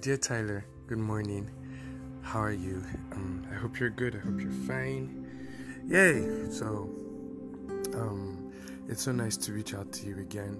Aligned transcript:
dear 0.00 0.16
Tyler, 0.16 0.64
good 0.86 0.98
morning. 0.98 1.50
How 2.22 2.40
are 2.40 2.52
you? 2.52 2.82
Um, 3.12 3.46
I 3.50 3.54
hope 3.54 3.78
you're 3.78 3.90
good. 3.90 4.16
I 4.16 4.18
hope 4.20 4.40
you're 4.40 4.50
fine. 4.50 5.26
Yay! 5.86 6.50
So, 6.50 6.88
um, 7.92 8.50
it's 8.88 9.02
so 9.02 9.12
nice 9.12 9.36
to 9.36 9.52
reach 9.52 9.74
out 9.74 9.92
to 9.92 10.06
you 10.06 10.18
again. 10.18 10.58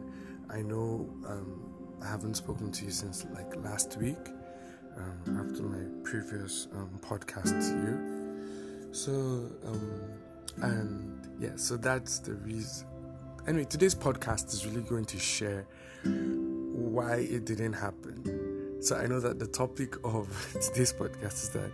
I 0.50 0.60
know 0.60 1.08
um, 1.26 1.58
I 2.02 2.08
haven't 2.08 2.34
spoken 2.34 2.70
to 2.70 2.84
you 2.84 2.90
since 2.90 3.24
like 3.34 3.56
last 3.64 3.96
week 3.96 4.18
um, 4.98 5.48
after 5.48 5.62
my 5.62 5.86
previous 6.04 6.68
um, 6.74 7.00
podcast 7.00 7.60
to 7.70 7.74
you. 7.86 8.92
So, 8.92 9.12
um, 9.64 10.02
and 10.60 11.26
yeah, 11.40 11.56
so 11.56 11.78
that's 11.78 12.18
the 12.18 12.34
reason. 12.34 12.86
Anyway, 13.48 13.64
today's 13.64 13.94
podcast 13.94 14.52
is 14.52 14.66
really 14.66 14.82
going 14.82 15.06
to 15.06 15.18
share 15.18 15.66
why 16.04 17.14
it 17.14 17.46
didn't 17.46 17.72
happen. 17.72 18.39
So 18.80 18.96
I 18.96 19.06
know 19.06 19.20
that 19.20 19.38
the 19.38 19.46
topic 19.46 19.96
of 20.04 20.28
today's 20.60 20.92
podcast 20.92 21.42
is 21.42 21.50
that 21.50 21.70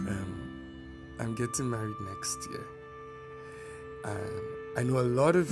um, 0.00 1.16
I'm 1.18 1.34
getting 1.34 1.70
married 1.70 1.96
next 2.00 2.38
year. 2.50 2.66
I 4.76 4.82
know 4.82 5.00
a 5.00 5.08
lot 5.08 5.36
of 5.36 5.50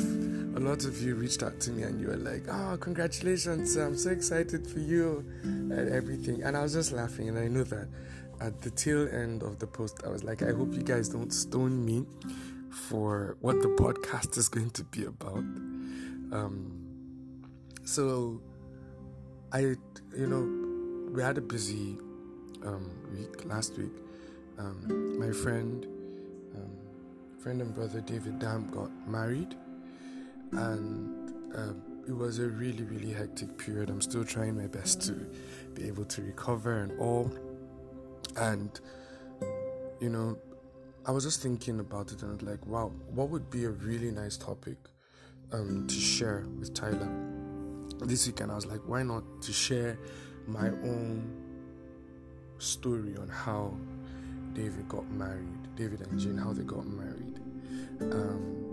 a 0.54 0.60
lot 0.60 0.84
of 0.84 1.00
you 1.00 1.14
reached 1.14 1.42
out 1.42 1.58
to 1.60 1.70
me 1.70 1.82
and 1.82 1.98
you 1.98 2.08
were 2.08 2.16
like, 2.18 2.42
"Oh, 2.46 2.76
congratulations! 2.78 3.74
I'm 3.76 3.96
so 3.96 4.10
excited 4.10 4.66
for 4.66 4.80
you 4.80 5.24
and 5.42 5.88
everything." 5.88 6.42
And 6.42 6.54
I 6.54 6.62
was 6.62 6.74
just 6.74 6.92
laughing, 6.92 7.30
and 7.30 7.38
I 7.38 7.48
know 7.48 7.64
that 7.64 7.88
at 8.42 8.60
the 8.60 8.70
tail 8.70 9.08
end 9.08 9.42
of 9.42 9.58
the 9.60 9.66
post, 9.66 10.02
I 10.04 10.10
was 10.10 10.24
like, 10.24 10.42
"I 10.42 10.52
hope 10.52 10.74
you 10.74 10.82
guys 10.82 11.08
don't 11.08 11.32
stone 11.32 11.86
me 11.86 12.04
for 12.68 13.38
what 13.40 13.62
the 13.62 13.68
podcast 13.68 14.36
is 14.36 14.50
going 14.50 14.70
to 14.72 14.84
be 14.84 15.06
about." 15.06 15.38
Um, 16.30 16.84
so 17.84 18.42
I, 19.52 19.60
you 19.60 20.26
know, 20.26 20.63
we 21.14 21.22
had 21.22 21.38
a 21.38 21.40
busy 21.40 21.96
um, 22.66 22.90
week 23.16 23.44
last 23.44 23.78
week. 23.78 23.92
Um, 24.58 25.16
my 25.18 25.30
friend, 25.30 25.86
um, 26.56 26.70
friend 27.38 27.62
and 27.62 27.72
brother 27.72 28.00
David 28.00 28.40
Dam 28.40 28.68
got 28.70 28.90
married, 29.08 29.54
and 30.50 31.32
um, 31.54 31.82
it 32.08 32.12
was 32.12 32.40
a 32.40 32.48
really, 32.48 32.82
really 32.82 33.12
hectic 33.12 33.56
period. 33.56 33.90
I'm 33.90 34.00
still 34.00 34.24
trying 34.24 34.56
my 34.56 34.66
best 34.66 35.02
to 35.02 35.12
be 35.74 35.86
able 35.86 36.04
to 36.06 36.22
recover 36.22 36.80
and 36.80 36.98
all. 36.98 37.30
And 38.36 38.80
you 40.00 40.10
know, 40.10 40.36
I 41.06 41.12
was 41.12 41.22
just 41.22 41.40
thinking 41.40 41.78
about 41.78 42.10
it 42.10 42.22
and 42.22 42.42
like, 42.42 42.66
wow, 42.66 42.90
what 43.10 43.28
would 43.30 43.50
be 43.50 43.66
a 43.66 43.70
really 43.70 44.10
nice 44.10 44.36
topic 44.36 44.78
um, 45.52 45.86
to 45.86 45.94
share 45.94 46.44
with 46.58 46.74
Tyler? 46.74 47.08
this 48.00 48.26
weekend 48.26 48.50
I 48.50 48.54
was 48.56 48.66
like, 48.66 48.80
why 48.86 49.02
not 49.02 49.22
to 49.42 49.52
share 49.52 49.98
my 50.46 50.68
own 50.68 51.30
story 52.58 53.16
on 53.16 53.28
how 53.28 53.74
David 54.52 54.88
got 54.88 55.08
married, 55.10 55.76
David 55.76 56.02
and 56.02 56.18
Jane, 56.18 56.38
how 56.38 56.52
they 56.52 56.62
got 56.62 56.86
married. 56.86 57.40
Um, 58.00 58.64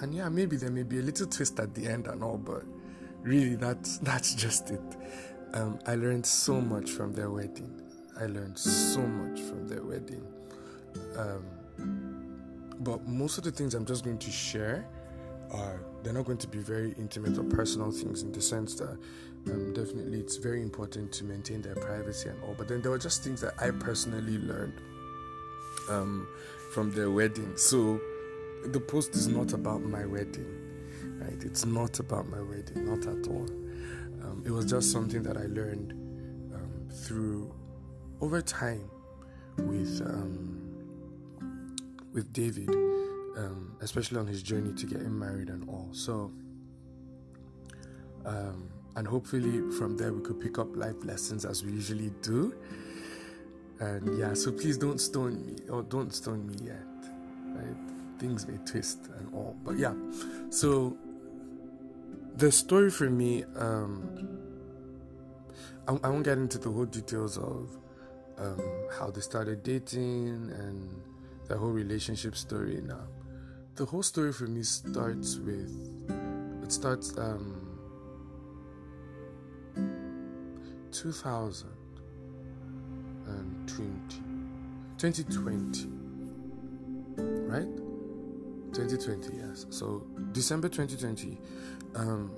and 0.00 0.14
yeah, 0.14 0.28
maybe 0.28 0.56
there 0.56 0.70
may 0.70 0.82
be 0.82 0.98
a 0.98 1.02
little 1.02 1.26
twist 1.26 1.58
at 1.60 1.74
the 1.74 1.86
end 1.86 2.06
and 2.06 2.22
all, 2.22 2.38
but 2.38 2.62
really 3.22 3.56
that's 3.56 3.98
that's 4.02 4.34
just 4.34 4.70
it. 4.70 4.80
Um, 5.54 5.78
I 5.86 5.94
learned 5.94 6.26
so 6.26 6.60
much 6.60 6.90
from 6.90 7.12
their 7.12 7.30
wedding. 7.30 7.82
I 8.20 8.26
learned 8.26 8.58
so 8.58 9.00
much 9.00 9.40
from 9.40 9.68
their 9.68 9.82
wedding. 9.82 10.26
Um, 11.16 11.44
but 12.80 13.06
most 13.06 13.38
of 13.38 13.44
the 13.44 13.50
things 13.50 13.74
I'm 13.74 13.86
just 13.86 14.04
going 14.04 14.18
to 14.18 14.30
share 14.30 14.86
are 15.52 15.80
they're 16.02 16.12
not 16.12 16.24
going 16.24 16.38
to 16.38 16.48
be 16.48 16.58
very 16.58 16.94
intimate 16.98 17.38
or 17.38 17.44
personal 17.44 17.90
things 17.90 18.22
in 18.22 18.32
the 18.32 18.40
sense 18.40 18.74
that 18.76 18.96
um, 19.50 19.72
definitely 19.72 20.20
it's 20.20 20.36
very 20.36 20.62
important 20.62 21.12
to 21.12 21.24
maintain 21.24 21.62
their 21.62 21.74
privacy 21.74 22.28
and 22.28 22.42
all. 22.42 22.54
But 22.56 22.68
then 22.68 22.82
there 22.82 22.90
were 22.90 22.98
just 22.98 23.24
things 23.24 23.40
that 23.40 23.54
I 23.60 23.70
personally 23.70 24.38
learned 24.38 24.80
um, 25.88 26.28
from 26.72 26.92
their 26.92 27.10
wedding. 27.10 27.56
So 27.56 28.00
the 28.66 28.80
post 28.80 29.14
is 29.14 29.28
not 29.28 29.52
about 29.52 29.82
my 29.82 30.04
wedding, 30.04 30.46
right? 31.20 31.42
It's 31.44 31.64
not 31.64 31.98
about 31.98 32.28
my 32.28 32.40
wedding, 32.40 32.86
not 32.86 33.06
at 33.06 33.26
all. 33.28 33.46
Um, 34.22 34.42
it 34.44 34.50
was 34.50 34.66
just 34.66 34.92
something 34.92 35.22
that 35.22 35.36
I 35.36 35.46
learned 35.46 35.92
um, 36.54 36.88
through 36.90 37.54
over 38.20 38.42
time 38.42 38.90
with 39.58 40.00
um, 40.04 40.54
with 42.12 42.32
David 42.32 42.68
um, 43.38 43.76
especially 43.80 44.18
on 44.18 44.26
his 44.26 44.42
journey 44.42 44.72
to 44.74 44.86
getting 44.86 45.16
married 45.16 45.48
and 45.48 45.68
all. 45.68 45.88
So, 45.92 46.32
um, 48.26 48.68
and 48.96 49.06
hopefully 49.06 49.70
from 49.78 49.96
there 49.96 50.12
we 50.12 50.20
could 50.22 50.40
pick 50.40 50.58
up 50.58 50.76
life 50.76 50.96
lessons 51.04 51.44
as 51.44 51.64
we 51.64 51.72
usually 51.72 52.10
do. 52.20 52.54
And 53.80 54.18
yeah, 54.18 54.34
so 54.34 54.50
please 54.50 54.76
don't 54.76 55.00
stone 55.00 55.46
me 55.46 55.56
or 55.70 55.82
don't 55.82 56.12
stone 56.12 56.46
me 56.46 56.56
yet. 56.62 56.84
Right? 57.54 57.76
Things 58.18 58.48
may 58.48 58.58
twist 58.66 59.08
and 59.18 59.32
all, 59.32 59.56
but 59.64 59.78
yeah. 59.78 59.94
So 60.50 60.96
the 62.34 62.50
story 62.50 62.90
for 62.90 63.08
me, 63.08 63.44
um, 63.54 64.28
I, 65.86 65.92
I 66.02 66.08
won't 66.08 66.24
get 66.24 66.38
into 66.38 66.58
the 66.58 66.70
whole 66.70 66.86
details 66.86 67.38
of 67.38 67.78
um, 68.36 68.60
how 68.98 69.10
they 69.10 69.20
started 69.20 69.62
dating 69.62 70.52
and 70.58 71.00
the 71.46 71.56
whole 71.56 71.70
relationship 71.70 72.36
story 72.36 72.82
now 72.84 73.06
the 73.78 73.84
whole 73.84 74.02
story 74.02 74.32
for 74.32 74.48
me 74.48 74.64
starts 74.64 75.36
with 75.36 75.70
it 76.64 76.72
starts 76.72 77.16
um 77.16 77.54
2020 80.92 81.64
2020 84.98 85.86
right? 87.46 87.68
2020 88.74 89.36
yes. 89.36 89.66
So 89.70 90.04
december 90.32 90.68
2020 90.68 91.38
um 91.94 92.32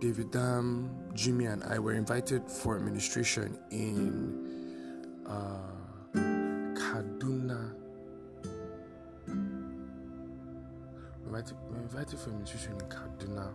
david 0.00 0.30
dam 0.30 0.90
jimmy 1.14 1.46
and 1.46 1.64
i 1.64 1.78
were 1.78 1.94
invited 1.94 2.46
for 2.46 2.76
a 2.76 2.80
ministration 2.80 3.58
in 3.70 5.24
uh 5.26 5.73
invited, 11.44 11.56
we 11.68 11.76
were 11.76 11.82
invited 11.82 12.18
for 12.18 12.30
a 12.30 12.32
ministration 12.32 12.72
in 12.72 12.78
Kaduna. 12.88 13.54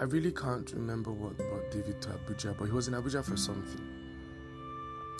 I 0.00 0.04
really 0.04 0.30
can't 0.30 0.72
remember 0.72 1.10
what 1.10 1.36
brought 1.36 1.70
David 1.72 2.00
to 2.02 2.10
Abuja, 2.10 2.56
but 2.56 2.66
he 2.66 2.70
was 2.72 2.88
in 2.88 2.94
Abuja 2.94 3.24
for 3.24 3.36
something. 3.36 3.80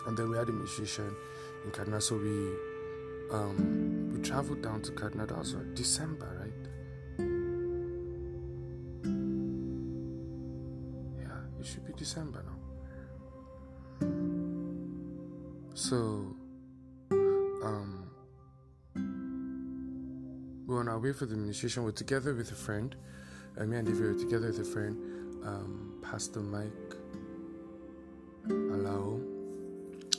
And 0.06 0.16
then 0.16 0.30
we 0.30 0.36
had 0.36 0.48
a 0.48 0.52
musician 0.52 1.14
in 1.64 1.70
Kaduna, 1.70 2.00
so 2.00 2.16
we 2.16 2.54
um, 3.32 4.10
we 4.14 4.20
traveled 4.22 4.62
down 4.62 4.82
to 4.82 4.92
Kaduna. 4.92 5.26
That 5.28 5.38
was 5.38 5.56
December, 5.74 6.38
right? 6.40 6.52
Yeah, 11.18 11.60
it 11.60 11.66
should 11.66 11.84
be 11.84 11.92
December 11.94 12.44
now. 12.46 12.56
So 15.74 16.34
our 21.04 21.14
for 21.14 21.26
the 21.26 21.34
administration, 21.34 21.84
we're 21.84 21.92
together 21.92 22.34
with 22.34 22.50
a 22.50 22.56
friend. 22.56 22.96
Uh, 23.56 23.64
me 23.64 23.76
and 23.76 23.86
David 23.86 24.02
were 24.02 24.18
together 24.18 24.48
with 24.48 24.58
a 24.58 24.64
friend, 24.64 24.96
um, 25.44 25.94
Pastor 26.02 26.40
Mike 26.40 26.72
Alao, 28.48 29.22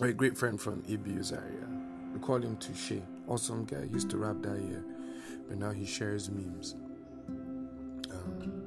a 0.01 0.13
great 0.13 0.38
friend 0.38 0.59
from 0.59 0.81
ABU 0.89 1.22
Zaria. 1.22 1.68
We 2.13 2.19
call 2.19 2.38
him 2.38 2.56
Touche. 2.57 3.01
Awesome 3.27 3.65
guy. 3.65 3.89
Used 3.92 4.09
to 4.12 4.18
rap 4.18 4.38
that 4.42 4.59
year, 4.62 4.83
but 5.50 5.57
now 5.57 5.71
he 5.71 5.86
shares 5.86 6.30
memes. 6.30 6.75
Um, 8.12 8.63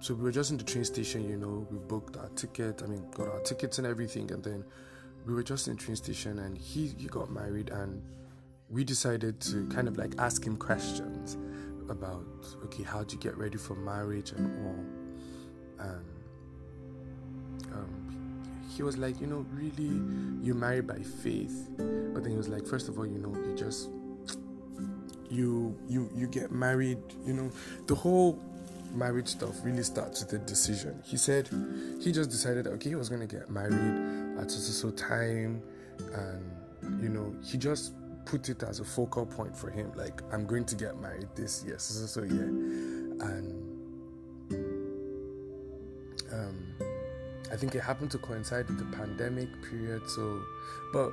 so 0.00 0.14
we 0.14 0.22
were 0.22 0.32
just 0.32 0.50
in 0.50 0.58
the 0.58 0.64
train 0.64 0.84
station, 0.84 1.26
you 1.26 1.36
know. 1.38 1.66
We 1.70 1.78
booked 1.78 2.18
our 2.18 2.28
ticket. 2.36 2.82
I 2.82 2.86
mean, 2.86 3.04
got 3.12 3.28
our 3.28 3.40
tickets 3.40 3.78
and 3.78 3.86
everything, 3.86 4.30
and 4.32 4.44
then 4.44 4.64
we 5.26 5.32
were 5.32 5.42
just 5.42 5.66
in 5.66 5.76
the 5.76 5.82
train 5.82 5.96
station, 5.96 6.38
and 6.40 6.58
he 6.58 6.88
he 6.88 7.06
got 7.06 7.30
married 7.30 7.70
and 7.70 8.02
we 8.68 8.84
decided 8.84 9.40
to 9.40 9.66
kind 9.68 9.88
of 9.88 9.96
like 9.96 10.14
ask 10.18 10.44
him 10.44 10.56
questions 10.56 11.36
about 11.88 12.24
okay 12.64 12.82
how 12.82 13.04
do 13.04 13.14
you 13.14 13.20
get 13.20 13.36
ready 13.36 13.56
for 13.56 13.74
marriage 13.74 14.32
and 14.32 14.66
all? 14.66 15.86
And 15.86 16.04
um, 17.72 18.66
he 18.74 18.82
was 18.82 18.96
like 18.96 19.20
you 19.20 19.26
know 19.26 19.46
really 19.52 20.00
you 20.44 20.54
marry 20.54 20.80
by 20.80 20.98
faith. 20.98 21.68
But 21.76 22.22
then 22.22 22.30
he 22.30 22.36
was 22.36 22.48
like 22.48 22.66
first 22.66 22.88
of 22.88 22.98
all 22.98 23.06
you 23.06 23.18
know 23.18 23.34
you 23.34 23.54
just 23.56 23.88
you 25.30 25.76
you 25.88 26.10
you 26.14 26.26
get 26.26 26.50
married 26.50 26.98
you 27.24 27.34
know. 27.34 27.50
The 27.86 27.94
whole 27.94 28.42
marriage 28.92 29.28
stuff 29.28 29.56
really 29.62 29.82
starts 29.84 30.24
with 30.24 30.32
a 30.32 30.38
decision. 30.44 31.00
He 31.04 31.16
said 31.16 31.48
he 32.00 32.10
just 32.10 32.30
decided 32.30 32.66
okay 32.66 32.88
he 32.88 32.96
was 32.96 33.08
going 33.08 33.26
to 33.26 33.32
get 33.32 33.48
married 33.48 34.38
at 34.38 34.46
a 34.46 34.50
so 34.50 34.90
time. 34.90 35.62
And 36.12 37.02
you 37.02 37.08
know 37.08 37.34
he 37.44 37.58
just 37.58 37.92
put 38.26 38.48
it 38.48 38.62
as 38.62 38.80
a 38.80 38.84
focal 38.84 39.24
point 39.24 39.56
for 39.56 39.70
him. 39.70 39.92
Like, 39.94 40.20
I'm 40.32 40.46
going 40.46 40.64
to 40.66 40.74
get 40.74 41.00
married 41.00 41.28
this 41.34 41.64
year, 41.64 41.78
so, 41.78 42.06
so, 42.06 42.06
so 42.06 42.22
yeah. 42.26 42.42
And 43.28 43.62
um, 46.32 46.66
I 47.50 47.56
think 47.56 47.74
it 47.74 47.80
happened 47.80 48.10
to 48.10 48.18
coincide 48.18 48.68
with 48.68 48.78
the 48.78 48.96
pandemic 48.96 49.48
period. 49.62 50.02
So, 50.10 50.42
but 50.92 51.12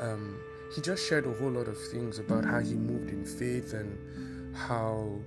um, 0.00 0.38
he 0.74 0.80
just 0.80 1.08
shared 1.08 1.26
a 1.26 1.32
whole 1.32 1.50
lot 1.50 1.68
of 1.68 1.78
things 1.88 2.18
about 2.18 2.44
how 2.44 2.60
he 2.60 2.74
moved 2.74 3.10
in 3.10 3.24
faith 3.24 3.72
and 3.72 4.54
how 4.54 5.18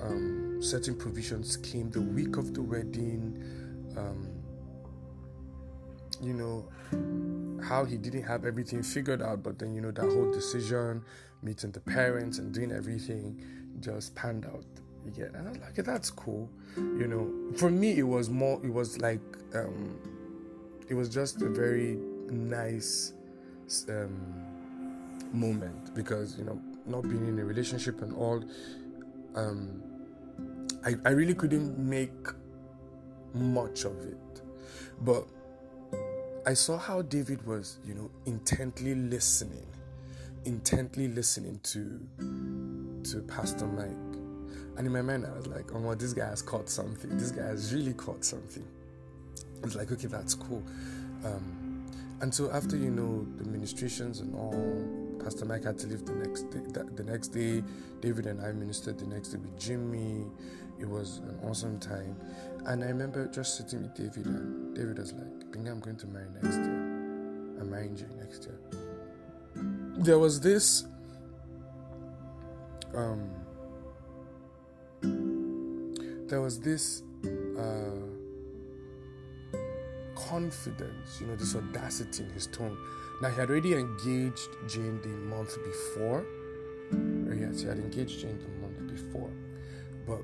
um, 0.00 0.58
certain 0.60 0.96
provisions 0.96 1.56
came 1.58 1.90
the 1.90 2.00
week 2.00 2.36
of 2.36 2.54
the 2.54 2.62
wedding. 2.62 3.42
Um, 3.96 4.28
you 6.22 6.32
know, 6.32 6.68
how 7.68 7.84
he 7.84 7.96
didn't 7.96 8.22
have 8.22 8.44
everything 8.44 8.82
figured 8.82 9.20
out, 9.20 9.42
but 9.42 9.58
then, 9.58 9.74
you 9.74 9.80
know, 9.80 9.90
that 9.90 10.04
whole 10.04 10.30
decision, 10.30 11.02
meeting 11.42 11.72
the 11.72 11.80
parents 11.80 12.38
and 12.38 12.54
doing 12.54 12.72
everything 12.72 13.42
just 13.80 14.14
panned 14.14 14.46
out. 14.46 14.64
Yeah, 15.14 15.26
and 15.34 15.46
I 15.46 15.50
was 15.50 15.58
like, 15.58 15.74
that's 15.84 16.10
cool. 16.10 16.50
You 16.76 17.06
know, 17.06 17.56
for 17.56 17.70
me, 17.70 17.98
it 17.98 18.02
was 18.02 18.28
more, 18.28 18.60
it 18.64 18.72
was 18.72 19.00
like, 19.00 19.20
um, 19.54 19.98
it 20.88 20.94
was 20.94 21.08
just 21.08 21.42
a 21.42 21.48
very 21.48 21.98
nice 22.28 23.12
um, 23.88 24.44
moment 25.32 25.94
because, 25.94 26.38
you 26.38 26.44
know, 26.44 26.60
not 26.86 27.02
being 27.02 27.26
in 27.26 27.38
a 27.38 27.44
relationship 27.44 28.02
and 28.02 28.12
all, 28.14 28.44
um, 29.34 29.82
I, 30.84 30.94
I 31.04 31.10
really 31.10 31.34
couldn't 31.34 31.78
make 31.78 32.28
much 33.34 33.84
of 33.84 33.96
it. 34.04 34.42
But 35.02 35.26
I 36.46 36.54
saw 36.54 36.78
how 36.78 37.02
David 37.02 37.44
was, 37.44 37.78
you 37.84 37.94
know, 37.94 38.08
intently 38.24 38.94
listening, 38.94 39.66
intently 40.44 41.08
listening 41.08 41.58
to 41.64 42.00
to 43.10 43.20
Pastor 43.22 43.66
Mike. 43.66 43.90
And 44.76 44.86
in 44.86 44.92
my 44.92 45.02
mind, 45.02 45.26
I 45.26 45.36
was 45.36 45.48
like, 45.48 45.74
oh, 45.74 45.80
well, 45.80 45.96
this 45.96 46.12
guy 46.12 46.26
has 46.26 46.42
caught 46.42 46.68
something. 46.68 47.16
This 47.18 47.32
guy 47.32 47.46
has 47.46 47.74
really 47.74 47.94
caught 47.94 48.24
something. 48.24 48.64
I 49.60 49.64
was 49.64 49.74
like, 49.74 49.90
okay, 49.90 50.06
that's 50.06 50.34
cool. 50.34 50.62
Um, 51.24 51.84
and 52.20 52.32
so 52.32 52.50
after, 52.52 52.76
you 52.76 52.90
know, 52.90 53.26
the 53.38 53.44
ministrations 53.48 54.20
and 54.20 54.34
all, 54.36 55.05
Pastor 55.26 55.44
Mike 55.44 55.64
had 55.64 55.76
to 55.80 55.88
leave 55.88 56.06
the 56.06 56.12
next 56.12 56.42
day. 56.50 56.60
The 56.94 57.02
next 57.02 57.28
day, 57.28 57.60
David 58.00 58.26
and 58.26 58.40
I 58.40 58.52
ministered 58.52 58.96
the 58.96 59.08
next 59.08 59.30
day 59.30 59.38
with 59.38 59.58
Jimmy. 59.58 60.24
It 60.78 60.88
was 60.88 61.18
an 61.18 61.40
awesome 61.42 61.80
time. 61.80 62.16
And 62.64 62.84
I 62.84 62.86
remember 62.86 63.26
just 63.26 63.56
sitting 63.56 63.82
with 63.82 63.96
David, 63.96 64.24
and 64.26 64.72
David 64.76 64.98
was 64.98 65.12
like, 65.14 65.50
Benga, 65.50 65.72
I'm 65.72 65.80
going 65.80 65.96
to 65.96 66.06
marry 66.06 66.28
next 66.40 66.58
year. 66.58 66.76
I'm 67.58 67.68
marrying 67.68 67.96
you 67.96 68.06
next 68.16 68.44
year. 68.44 68.60
There 69.96 70.20
was 70.20 70.40
this 70.40 70.84
um 72.94 73.28
there 76.28 76.40
was 76.40 76.60
this 76.60 77.02
uh 77.58 78.15
confidence, 80.28 81.20
you 81.20 81.26
know, 81.26 81.36
this 81.36 81.54
audacity 81.54 82.24
in 82.24 82.30
his 82.30 82.46
tone. 82.46 82.76
Now 83.22 83.28
he 83.28 83.36
had 83.36 83.50
already 83.50 83.74
engaged 83.74 84.48
Jane 84.68 85.00
the 85.02 85.08
month 85.08 85.56
before. 85.64 86.26
Uh, 86.92 87.30
or 87.30 87.34
yes, 87.34 87.60
he 87.60 87.66
had 87.66 87.78
engaged 87.78 88.20
Jane 88.20 88.38
the 88.38 88.48
month 88.60 88.86
before. 88.92 89.30
But 90.06 90.22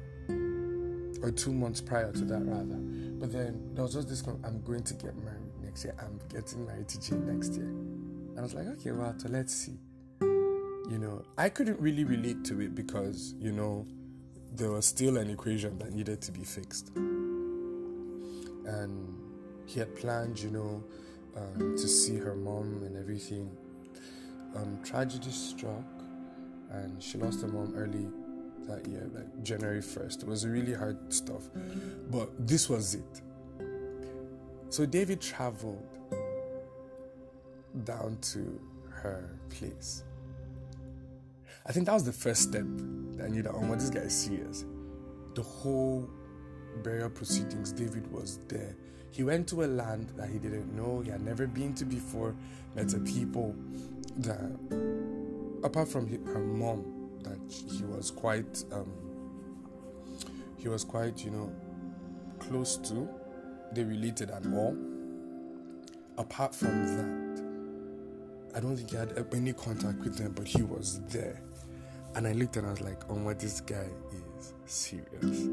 or 1.23 1.31
two 1.31 1.53
months 1.53 1.81
prior 1.81 2.13
to 2.13 2.25
that 2.25 2.43
rather. 2.45 2.79
But 3.21 3.33
then 3.33 3.71
there 3.75 3.85
was 3.85 3.95
just 3.95 4.09
this 4.09 4.27
I'm 4.27 4.61
going 4.63 4.83
to 4.83 4.95
get 4.95 5.17
married 5.17 5.53
next 5.63 5.85
year. 5.85 5.95
I'm 6.01 6.21
getting 6.29 6.67
married 6.67 6.89
to 6.89 7.01
Jane 7.01 7.27
next 7.27 7.55
year. 7.55 7.67
And 7.67 8.39
I 8.39 8.43
was 8.43 8.55
like, 8.55 8.67
okay, 8.67 8.91
well, 8.93 9.15
so 9.17 9.29
let's 9.29 9.55
see. 9.55 9.79
You 10.21 10.99
know, 10.99 11.25
I 11.39 11.49
couldn't 11.49 11.79
really 11.81 12.05
relate 12.05 12.45
to 12.47 12.61
it 12.61 12.75
because, 12.75 13.35
you 13.39 13.53
know, 13.53 13.87
there 14.53 14.71
was 14.71 14.85
still 14.85 15.17
an 15.17 15.31
equation 15.31 15.79
that 15.79 15.93
needed 15.93 16.21
to 16.23 16.33
be 16.33 16.45
fixed. 16.45 16.91
And 18.67 19.12
he 19.73 19.81
had 19.81 19.95
planned, 19.97 20.39
you 20.39 20.51
know, 20.51 20.85
um, 21.37 21.77
to 21.77 21.89
see 21.89 22.17
her 22.17 22.35
mom 22.35 22.83
and 22.85 22.97
everything. 22.97 23.51
Um, 24.55 24.79
tragedy 24.85 25.31
struck, 25.31 25.85
and 26.71 27.03
she 27.03 27.17
lost 27.17 27.41
her 27.41 27.49
mom 27.49 27.73
early 27.75 28.07
that 28.69 28.87
year, 28.87 29.09
like 29.15 29.43
January 29.43 29.81
1st. 29.81 30.23
It 30.23 30.29
was 30.29 30.47
really 30.47 30.75
hard 30.75 31.13
stuff. 31.13 31.49
But 32.11 32.47
this 32.47 32.69
was 32.69 32.95
it. 32.95 33.21
So 34.69 34.85
David 34.85 35.21
traveled 35.21 35.87
down 37.85 38.19
to 38.33 38.61
her 38.91 39.39
place. 39.49 40.05
I 41.65 41.73
think 41.73 41.87
that 41.87 41.95
was 41.95 42.05
the 42.05 42.13
first 42.13 42.43
step 42.43 42.65
that 43.17 43.25
I 43.25 43.29
knew 43.29 43.43
that, 43.43 43.53
oh, 43.55 43.75
this 43.75 43.89
guy 43.89 44.01
is 44.01 44.15
serious. 44.15 44.65
The 45.35 45.43
whole 45.43 46.09
burial 46.83 47.09
proceedings, 47.09 47.73
David 47.73 48.11
was 48.13 48.39
there. 48.49 48.77
He 49.13 49.23
went 49.23 49.47
to 49.49 49.63
a 49.63 49.67
land 49.67 50.11
that 50.17 50.31
he 50.31 50.39
didn't 50.39 50.75
know, 50.75 51.01
he 51.01 51.11
had 51.11 51.21
never 51.23 51.47
been 51.47 51.75
to 51.75 51.85
before, 51.85 52.35
met 52.75 52.95
a 52.95 52.99
people 52.99 53.55
that, 54.17 54.51
apart 55.63 55.89
from 55.89 56.09
her 56.27 56.41
mom, 56.41 57.11
that 57.23 57.39
he 57.53 57.85
was 57.85 58.11
quite 58.11 58.65
um, 58.73 58.91
he 60.57 60.69
was 60.69 60.83
quite 60.83 61.25
you 61.25 61.31
know 61.31 61.53
close 62.39 62.77
to 62.79 63.09
they 63.73 63.85
related 63.85 64.31
at 64.31 64.45
all. 64.47 64.77
Apart 66.19 66.55
from 66.55 66.85
that 66.97 67.23
i 68.55 68.61
don't 68.61 68.77
think 68.77 68.91
he 68.91 68.97
had 68.97 69.27
any 69.33 69.53
contact 69.55 69.99
with 70.01 70.17
them 70.19 70.33
but 70.33 70.47
he 70.47 70.63
was 70.63 71.01
there. 71.09 71.41
And 72.15 72.27
i 72.27 72.33
looked 72.33 72.57
and 72.57 72.67
i 72.67 72.71
was 72.71 72.81
like 72.81 73.03
oh 73.09 73.15
what 73.15 73.39
this 73.39 73.61
guy 73.61 73.87
is 74.39 74.53
serious 74.67 75.49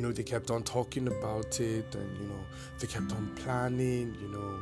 you 0.00 0.06
know 0.06 0.12
they 0.12 0.22
kept 0.22 0.50
on 0.50 0.62
talking 0.62 1.08
about 1.08 1.60
it 1.60 1.94
and 1.94 2.18
you 2.18 2.26
know 2.26 2.44
they 2.78 2.86
kept 2.86 3.12
on 3.12 3.30
planning 3.36 4.16
you 4.20 4.28
know 4.28 4.58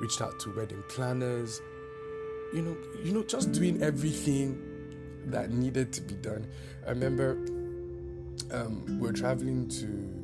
reached 0.00 0.20
out 0.20 0.38
to 0.38 0.50
wedding 0.54 0.82
planners 0.88 1.60
you 2.52 2.60
know, 2.62 2.76
you 3.02 3.12
know, 3.12 3.22
just 3.22 3.52
doing 3.52 3.82
everything 3.82 4.60
that 5.26 5.50
needed 5.50 5.92
to 5.94 6.02
be 6.02 6.14
done. 6.14 6.46
I 6.86 6.90
remember 6.90 7.32
um, 8.52 8.98
we 9.00 9.08
are 9.08 9.12
traveling 9.12 9.68
to. 9.68 10.18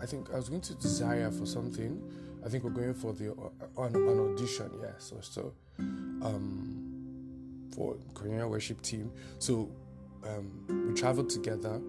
I 0.00 0.06
think 0.06 0.32
I 0.32 0.36
was 0.36 0.48
going 0.48 0.62
to 0.62 0.74
Zaria 0.80 1.30
for 1.30 1.46
something. 1.46 2.02
I 2.44 2.48
think 2.48 2.64
we're 2.64 2.70
going 2.70 2.94
for 2.94 3.12
the 3.12 3.32
uh, 3.32 3.80
on 3.80 3.94
an 3.94 4.32
audition, 4.32 4.70
yeah. 4.82 4.92
So 4.98 5.18
so 5.20 5.52
um, 5.78 7.68
for 7.74 7.96
Korean 8.14 8.48
worship 8.48 8.80
team. 8.82 9.12
So 9.38 9.70
um, 10.26 10.86
we 10.88 10.94
traveled 10.94 11.30
together. 11.30 11.80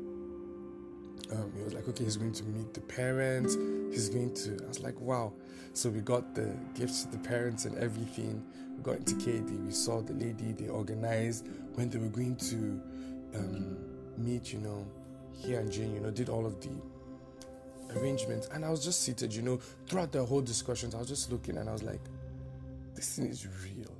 Um, 1.31 1.51
he 1.55 1.63
was 1.63 1.73
like, 1.73 1.87
okay, 1.87 2.03
he's 2.03 2.17
going 2.17 2.33
to 2.33 2.43
meet 2.43 2.73
the 2.73 2.81
parents. 2.81 3.55
He's 3.91 4.09
going 4.09 4.33
to. 4.35 4.59
I 4.63 4.67
was 4.67 4.79
like, 4.79 4.99
wow. 4.99 5.33
So 5.73 5.89
we 5.89 6.01
got 6.01 6.35
the 6.35 6.55
gifts 6.75 7.03
to 7.03 7.11
the 7.11 7.17
parents 7.17 7.65
and 7.65 7.77
everything. 7.77 8.43
We 8.77 8.83
got 8.83 8.97
into 8.97 9.15
KD. 9.15 9.65
We 9.65 9.71
saw 9.71 10.01
the 10.01 10.13
lady. 10.13 10.51
They 10.51 10.67
organized 10.67 11.47
when 11.75 11.89
they 11.89 11.97
were 11.97 12.07
going 12.07 12.35
to 12.37 12.55
um, 13.35 13.77
meet. 14.17 14.53
You 14.53 14.59
know, 14.59 14.85
he 15.31 15.55
and 15.55 15.71
Jane. 15.71 15.93
You 15.93 16.01
know, 16.01 16.11
did 16.11 16.29
all 16.29 16.45
of 16.45 16.61
the 16.61 16.69
arrangements. 17.97 18.47
And 18.53 18.63
I 18.63 18.69
was 18.69 18.83
just 18.83 19.01
seated. 19.01 19.33
You 19.33 19.41
know, 19.41 19.59
throughout 19.87 20.11
the 20.11 20.23
whole 20.23 20.41
discussions, 20.41 20.93
I 20.93 20.99
was 20.99 21.07
just 21.07 21.31
looking 21.31 21.57
and 21.57 21.69
I 21.69 21.73
was 21.73 21.83
like, 21.83 22.01
this 22.95 23.15
thing 23.15 23.27
is 23.27 23.47
real. 23.63 23.95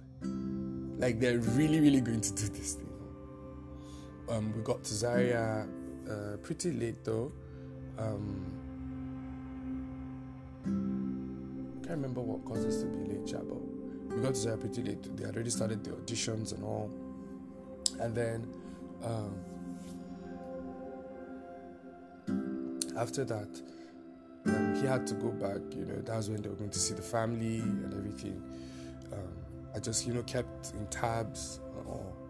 Like 0.97 1.19
they're 1.19 1.39
really, 1.39 1.79
really 1.79 2.01
going 2.01 2.21
to 2.21 2.31
do 2.33 2.47
this 2.49 2.75
thing. 2.75 2.92
Um, 4.29 4.53
we 4.55 4.61
got 4.63 4.83
to 4.83 4.93
Zaria 4.93 5.67
uh, 6.09 6.37
pretty 6.37 6.71
late 6.71 7.03
though. 7.03 7.31
Um, 7.97 8.45
can't 10.63 11.97
remember 11.97 12.21
what 12.21 12.45
caused 12.45 12.67
us 12.67 12.81
to 12.81 12.85
be 12.87 13.13
late, 13.13 13.27
chat, 13.27 13.41
but 13.47 13.59
we 14.15 14.21
got 14.21 14.33
to 14.33 14.39
Zaria 14.39 14.57
pretty 14.57 14.81
late. 14.81 15.17
They 15.17 15.25
already 15.25 15.49
started 15.49 15.83
the 15.83 15.91
auditions 15.91 16.53
and 16.53 16.63
all. 16.63 16.89
And 17.99 18.15
then 18.15 18.47
um, 19.03 19.35
after 22.97 23.25
that, 23.25 23.61
um, 24.45 24.75
he 24.75 24.87
had 24.87 25.05
to 25.07 25.13
go 25.15 25.29
back. 25.29 25.61
You 25.75 25.85
know, 25.85 26.01
that's 26.03 26.29
when 26.29 26.41
they 26.41 26.49
were 26.49 26.55
going 26.55 26.69
to 26.69 26.79
see 26.79 26.93
the 26.93 27.01
family 27.01 27.59
and 27.59 27.93
everything. 27.93 28.41
Um, 29.11 29.33
I 29.75 29.79
just, 29.79 30.07
you 30.07 30.13
know, 30.13 30.23
kept 30.23 30.73
in 30.73 30.87
tabs 30.87 31.59
and 31.77 31.87
all. 31.87 32.22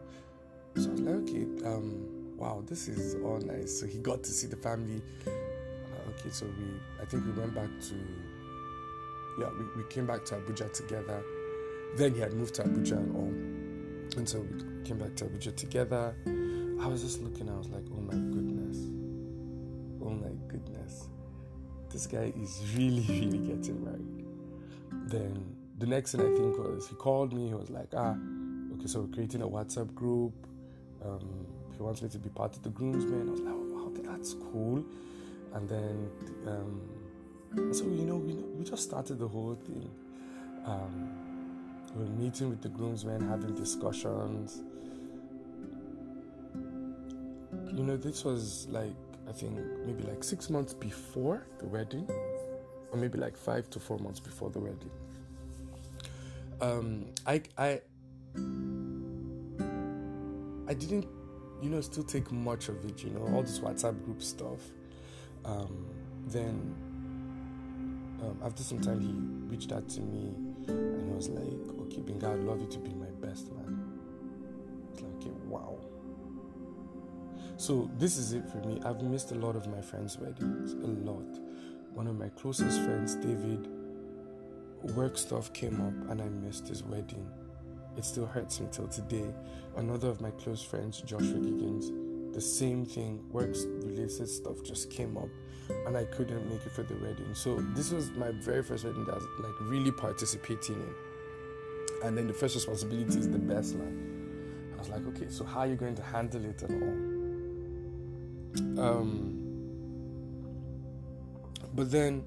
So 0.75 0.89
I 0.89 0.92
was 0.92 1.01
like, 1.01 1.15
okay, 1.15 1.46
um, 1.65 2.08
wow, 2.38 2.63
this 2.65 2.88
is 2.88 3.15
all 3.24 3.39
nice. 3.39 3.80
So 3.80 3.86
he 3.86 4.00
got 4.00 4.24
to 4.24 4.32
see 4.32 4.48
the 4.48 4.58
family. 4.58 5.01
Uh, 5.27 6.10
okay, 6.10 6.30
so 6.30 6.46
we, 6.46 6.65
I 7.01 7.06
think 7.06 7.25
we 7.25 7.32
went 7.32 7.53
back 7.53 7.70
to 7.89 7.96
yeah, 9.38 9.50
we, 9.58 9.84
we 9.84 9.89
came 9.89 10.06
back 10.06 10.25
to 10.25 10.36
Abuja 10.36 10.72
together. 10.74 11.24
Then 11.96 12.13
he 12.13 12.22
had 12.22 12.34
moved 12.34 12.56
to 12.56 12.63
Abuja 12.63 12.98
and 12.98 13.15
all. 13.15 14.18
And 14.18 14.27
so 14.30 14.42
we 14.42 14.84
came 14.84 15.00
back 15.00 15.15
to 15.15 15.25
Abuja 15.25 15.56
together. 15.56 16.15
I 16.82 16.88
was 16.88 17.01
just 17.01 17.22
looking, 17.22 17.50
I 17.50 17.58
was 17.58 17.70
like, 17.70 17.86
oh 17.92 18.01
my 18.01 18.13
goodness. 18.13 18.77
Oh 20.01 20.10
my 20.10 20.30
goodness. 20.48 21.08
This 21.89 22.08
guy 22.08 22.34
is 22.39 22.62
really, 22.75 23.01
really 23.08 23.39
getting 23.39 23.84
married. 23.84 24.25
Then 25.10 25.56
the 25.80 25.88
next 25.88 26.12
thing 26.12 26.22
I 26.22 26.36
think 26.38 26.58
was 26.58 26.88
he 26.88 26.96
called 26.96 27.34
me, 27.34 27.48
he 27.48 27.53
was 27.53 27.70
like, 27.70 27.89
ah, 27.96 28.15
okay, 28.75 28.88
so 28.88 29.01
we're 29.01 29.13
creating 29.13 29.42
a 29.42 29.48
WhatsApp 29.48 29.94
group. 29.96 30.34
Um, 31.05 31.45
he 31.75 31.81
wants 31.81 32.01
me 32.01 32.10
to 32.10 32.17
be 32.17 32.29
part 32.29 32.55
of 32.55 32.63
the 32.63 32.69
groomsmen. 32.69 33.27
I 33.27 33.31
was 33.31 33.41
like, 33.41 33.53
oh, 33.53 33.74
wow, 33.74 33.88
okay, 33.88 34.01
that's 34.03 34.33
cool. 34.33 34.86
And 35.53 35.69
then, 35.69 36.10
um, 36.48 37.74
so 37.74 37.83
you 37.86 38.05
know, 38.05 38.17
we 38.17 38.33
we 38.33 38.63
just 38.63 38.83
started 38.83 39.19
the 39.19 39.27
whole 39.27 39.55
thing. 39.55 39.89
Um, 40.65 41.12
we 41.95 42.03
we're 42.03 42.10
meeting 42.12 42.50
with 42.50 42.62
the 42.62 42.69
groomsmen, 42.69 43.27
having 43.27 43.53
discussions. 43.55 44.62
You 47.72 47.83
know, 47.83 47.98
this 47.98 48.24
was 48.24 48.67
like 48.69 48.95
I 49.27 49.31
think 49.31 49.60
maybe 49.86 50.03
like 50.03 50.24
six 50.24 50.50
months 50.50 50.74
before 50.74 51.45
the 51.60 51.65
wedding, 51.65 52.10
or 52.91 52.98
maybe 52.98 53.17
like 53.17 53.38
five 53.38 53.69
to 53.72 53.79
four 53.79 54.00
months 54.00 54.19
before 54.19 54.50
the 54.50 54.60
wedding. 54.60 54.91
Um, 56.62 57.05
I 57.27 57.41
I 57.57 57.81
I 60.67 60.74
didn't, 60.74 61.08
you 61.62 61.70
know, 61.70 61.82
still 61.82 62.03
take 62.03 62.32
much 62.32 62.70
of 62.70 62.84
it. 62.86 63.03
You 63.03 63.12
know, 63.12 63.27
all 63.34 63.41
this 63.41 63.60
WhatsApp 63.60 64.03
group 64.05 64.22
stuff. 64.22 64.60
Um, 65.46 65.86
then 66.27 66.75
um, 68.22 68.39
after 68.43 68.63
some 68.63 68.79
time, 68.79 69.01
he 69.01 69.13
reached 69.50 69.72
out 69.72 69.89
to 69.89 70.01
me 70.01 70.34
and 70.67 71.10
he 71.10 71.15
was 71.15 71.29
like, 71.29 71.79
"Okay, 71.82 72.01
Benga, 72.01 72.29
I'd 72.29 72.39
love 72.39 72.62
you 72.62 72.67
to 72.67 72.79
be 72.79 72.93
my 72.93 73.12
best 73.20 73.51
man." 73.51 74.00
It's 74.93 75.01
like, 75.01 75.13
okay, 75.15 75.32
wow. 75.48 75.79
So 77.58 77.89
this 77.98 78.17
is 78.17 78.34
it 78.34 78.50
for 78.50 78.58
me. 78.60 78.79
I've 78.86 79.01
missed 79.01 79.32
a 79.32 79.36
lot 79.36 79.55
of 79.55 79.67
my 79.67 79.82
friends' 79.82 80.17
weddings, 80.17 80.74
a 80.74 80.88
lot. 80.88 81.39
One 81.93 82.08
of 82.08 82.17
my 82.17 82.29
closest 82.29 82.82
friends, 82.82 83.15
David, 83.15 83.67
work 84.96 85.17
stuff 85.17 85.53
came 85.53 85.79
up 85.82 86.12
and 86.12 86.22
I 86.22 86.25
missed 86.25 86.67
his 86.67 86.84
wedding. 86.84 87.29
It 87.98 88.06
still 88.06 88.26
hurts 88.26 88.60
me 88.60 88.68
till 88.72 88.88
today. 88.88 89.34
Another 89.76 90.10
of 90.10 90.22
my 90.22 90.32
close 90.32 90.64
friends, 90.64 91.02
Joshua 91.02 91.38
Giggins, 91.40 92.34
the 92.34 92.42
same 92.42 92.86
thing, 92.86 93.24
works 93.32 93.66
related 93.66 94.28
stuff 94.28 94.64
just 94.64 94.90
came 94.90 95.18
up 95.18 95.30
and 95.86 95.96
I 95.96 96.06
couldn't 96.06 96.50
make 96.50 96.66
it 96.66 96.72
for 96.72 96.84
the 96.84 96.96
wedding. 96.96 97.34
So 97.34 97.62
this 97.76 97.92
was 97.92 98.12
my 98.12 98.32
very 98.32 98.64
first 98.64 98.86
wedding 98.86 99.06
that 99.06 99.14
I 99.14 99.16
was 99.16 99.26
like 99.40 99.54
really 99.62 99.92
participating 99.92 100.76
in. 100.76 100.94
And 102.08 102.18
then 102.18 102.28
the 102.28 102.34
first 102.34 102.56
responsibility 102.56 103.20
is 103.20 103.30
the 103.30 103.40
best 103.40 103.76
man. 103.76 104.74
I 104.76 104.80
was 104.80 104.90
like, 104.90 105.06
okay, 105.08 105.30
so 105.30 105.46
how 105.46 105.62
are 105.62 105.68
you 105.68 105.76
going 105.76 105.96
to 105.96 106.04
handle 106.04 106.44
it 106.44 106.62
and 106.64 106.84
all? 108.78 108.86
Um, 108.86 109.40
but 111.74 111.90
then, 111.92 112.26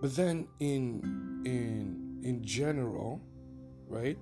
but 0.00 0.14
then 0.16 0.48
in 0.60 1.42
in 1.44 2.20
in 2.22 2.44
general, 2.44 3.20
right? 3.88 4.18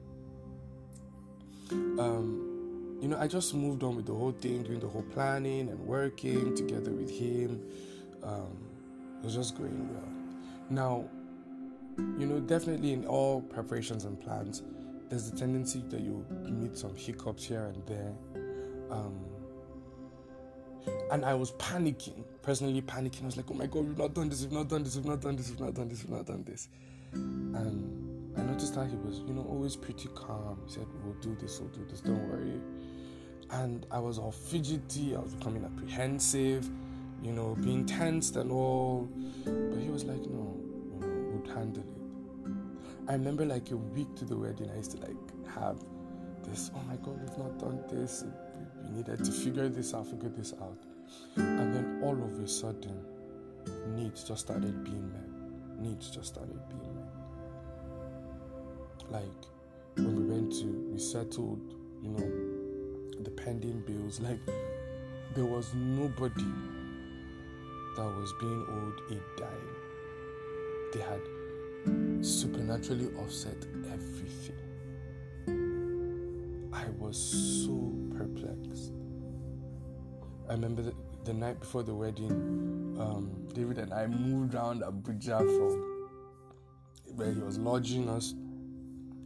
Um, 1.71 2.99
you 3.01 3.09
know, 3.09 3.19
I 3.19 3.29
just 3.29 3.55
moved 3.55 3.83
on 3.83 3.97
with 3.97 4.07
the 4.07 4.15
whole 4.15 4.33
thing, 4.33 4.63
doing 4.63 4.81
the 4.81 4.89
whole 4.89 5.03
planning 5.03 5.69
and 5.69 5.79
working 5.81 6.55
together 6.55 6.91
with 6.91 7.11
him. 7.11 7.63
Um, 8.23 8.59
it 9.21 9.25
was 9.25 9.35
just 9.35 9.57
going 9.57 9.89
well. 9.93 10.09
Now, 10.71 11.05
you 12.19 12.27
know, 12.27 12.41
definitely 12.41 12.93
in 12.93 13.07
all 13.07 13.41
preparations 13.41 14.05
and 14.05 14.21
plans, 14.21 14.63
there's 15.09 15.29
a 15.29 15.37
tendency 15.37 15.83
that 15.91 16.01
you 16.01 16.25
meet 16.49 16.77
some 16.77 16.95
hiccups 16.97 17.45
here 17.45 17.73
and 17.75 17.87
there. 17.87 18.15
Um, 18.91 19.25
and 21.11 21.25
I 21.25 21.35
was 21.35 21.53
panicking, 21.53 22.25
personally 22.43 22.83
panicking. 22.83 23.23
I 23.23 23.27
was 23.27 23.37
like, 23.37 23.51
oh 23.51 23.55
my 23.55 23.67
God, 23.67 23.87
we've 23.87 23.99
not 23.99 24.15
done 24.15 24.29
this, 24.29 24.43
we've 24.43 24.53
not 24.53 24.69
done 24.69 24.85
this, 24.85 24.97
we've 24.97 25.07
not 25.07 25.21
done 25.21 25.37
this, 25.37 25.51
we've 25.51 25.61
not 25.61 25.75
done 25.75 25.89
this, 25.89 26.03
we've 26.03 26.17
not 26.17 26.27
done 26.27 26.45
this. 26.45 26.69
And 27.13 28.35
I 28.37 28.43
noticed 28.43 28.75
that 28.75 28.89
he 28.89 28.97
was, 28.97 29.21
you 29.27 29.35
know, 29.35 29.47
always 29.49 29.77
pretty 29.77 30.09
calm. 30.15 30.61
He 30.67 30.73
said, 30.75 30.87
we'll 31.05 31.15
do 31.15 31.37
this, 31.41 31.59
we'll 31.61 31.71
do 31.71 31.85
this, 31.89 32.01
don't 32.01 32.29
worry. 32.29 32.61
And 33.51 33.87
I 33.91 33.99
was 33.99 34.19
all 34.19 34.33
fidgety, 34.33 35.17
I 35.17 35.21
was 35.21 35.35
becoming 35.35 35.65
apprehensive, 35.65 36.69
you 37.23 37.33
know, 37.33 37.57
being 37.61 37.87
tensed 37.87 38.37
and 38.37 38.53
all. 38.53 39.09
But 39.45 39.79
he 39.79 39.89
was 39.89 40.05
like, 40.05 40.21
no, 40.21 40.55
you 40.93 41.01
know, 41.01 41.41
we'd 41.41 41.49
handle 41.49 41.83
it. 41.83 41.99
I 43.09 43.13
remember 43.13 43.47
like 43.47 43.71
a 43.71 43.77
week 43.77 44.15
to 44.17 44.27
the 44.27 44.37
wedding, 44.37 44.71
I 44.71 44.77
used 44.77 44.91
to 44.93 44.99
like 44.99 45.17
have 45.55 45.83
this, 46.45 46.71
oh 46.75 46.83
my 46.87 46.97
God, 46.97 47.19
we've 47.21 47.39
not 47.39 47.59
done 47.59 47.83
this. 47.91 48.25
We 48.89 48.97
needed 48.97 49.25
to 49.25 49.31
figure 49.31 49.69
this 49.69 49.95
out, 49.95 50.07
figure 50.07 50.31
this 50.31 50.55
out. 50.61 50.79
And 51.37 51.75
then 51.75 52.01
all 52.03 52.23
of 52.23 52.39
a 52.41 52.49
sudden, 52.49 53.05
needs 53.95 54.25
just 54.25 54.41
started 54.41 54.85
being 54.85 55.13
met. 55.13 55.29
Needs 55.79 56.11
just 56.11 56.29
started 56.29 56.59
being 56.69 56.95
met. 56.95 57.13
Like 59.11 59.23
when 59.97 60.17
we 60.17 60.25
went 60.35 60.53
to, 60.53 60.67
we 60.93 60.99
settled, 60.99 61.75
you 62.03 62.11
know, 62.11 63.23
the 63.23 63.31
pending 63.31 63.81
bills. 63.87 64.21
Like 64.21 64.41
there 65.35 65.45
was 65.45 65.73
nobody 65.75 66.53
that 67.97 68.05
was 68.05 68.33
being 68.41 68.65
owed 68.69 69.01
a 69.11 69.21
dime. 69.41 69.77
They 70.93 71.01
had 71.01 71.21
supernaturally 72.25 73.09
offset 73.19 73.67
everything. 73.93 74.57
I 76.73 76.89
was 76.99 77.17
so 77.17 77.93
perplexed. 78.19 78.93
I 80.49 80.53
remember 80.53 80.83
the, 80.83 80.95
the 81.25 81.33
night 81.33 81.61
before 81.61 81.83
the 81.83 81.95
wedding, 81.95 82.97
um, 82.99 83.47
David 83.55 83.79
and 83.79 83.93
I 83.93 84.07
moved 84.07 84.55
around 84.55 84.83
Abuja 84.83 85.39
from 85.39 86.09
where 87.15 87.33
he 87.33 87.41
was 87.41 87.59
lodging 87.59 88.09
us, 88.09 88.35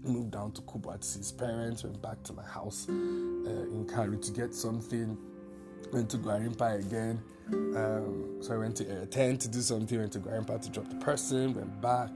moved 0.03 0.33
down 0.33 0.53
to 0.53 0.63
Kubwa's. 0.63 1.15
His 1.15 1.33
parents 1.33 1.85
went 1.85 2.03
back 2.03 2.23
to 2.25 2.33
my 2.33 2.45
house 2.45 2.89
uh, 2.89 2.93
in 2.93 3.89
Kari 3.93 4.19
to 4.19 4.33
get 4.33 4.55
something. 4.55 5.17
Went 5.93 6.11
to 6.11 6.19
Gwarimpa 6.19 6.81
again. 6.81 7.23
Um, 7.53 8.39
so 8.41 8.55
I 8.55 8.59
went 8.59 8.77
to 8.77 8.89
Area 8.89 9.07
10 9.07 9.39
to 9.39 9.49
do 9.49 9.61
something. 9.61 9.99
Went 9.99 10.13
to 10.13 10.21
Gwarimpa 10.21 10.61
to 10.63 10.71
drop 10.71 10.89
the 10.89 10.97
person. 10.97 11.55
Went 11.55 11.81
back 11.81 12.11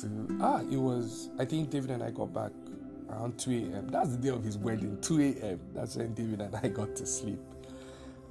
to 0.00 0.38
ah, 0.42 0.60
it 0.60 0.76
was 0.76 1.30
I 1.38 1.44
think 1.44 1.70
David 1.70 1.90
and 1.90 2.02
I 2.02 2.10
got 2.10 2.32
back 2.32 2.52
around 3.10 3.38
2 3.38 3.50
a.m. 3.50 3.88
That's 3.88 4.10
the 4.10 4.16
day 4.16 4.28
of 4.28 4.44
his 4.44 4.58
wedding, 4.58 4.98
2 5.00 5.20
a.m. 5.20 5.60
That's 5.74 5.96
when 5.96 6.14
David 6.14 6.40
and 6.40 6.54
I 6.56 6.68
got 6.68 6.96
to 6.96 7.06
sleep. 7.06 7.40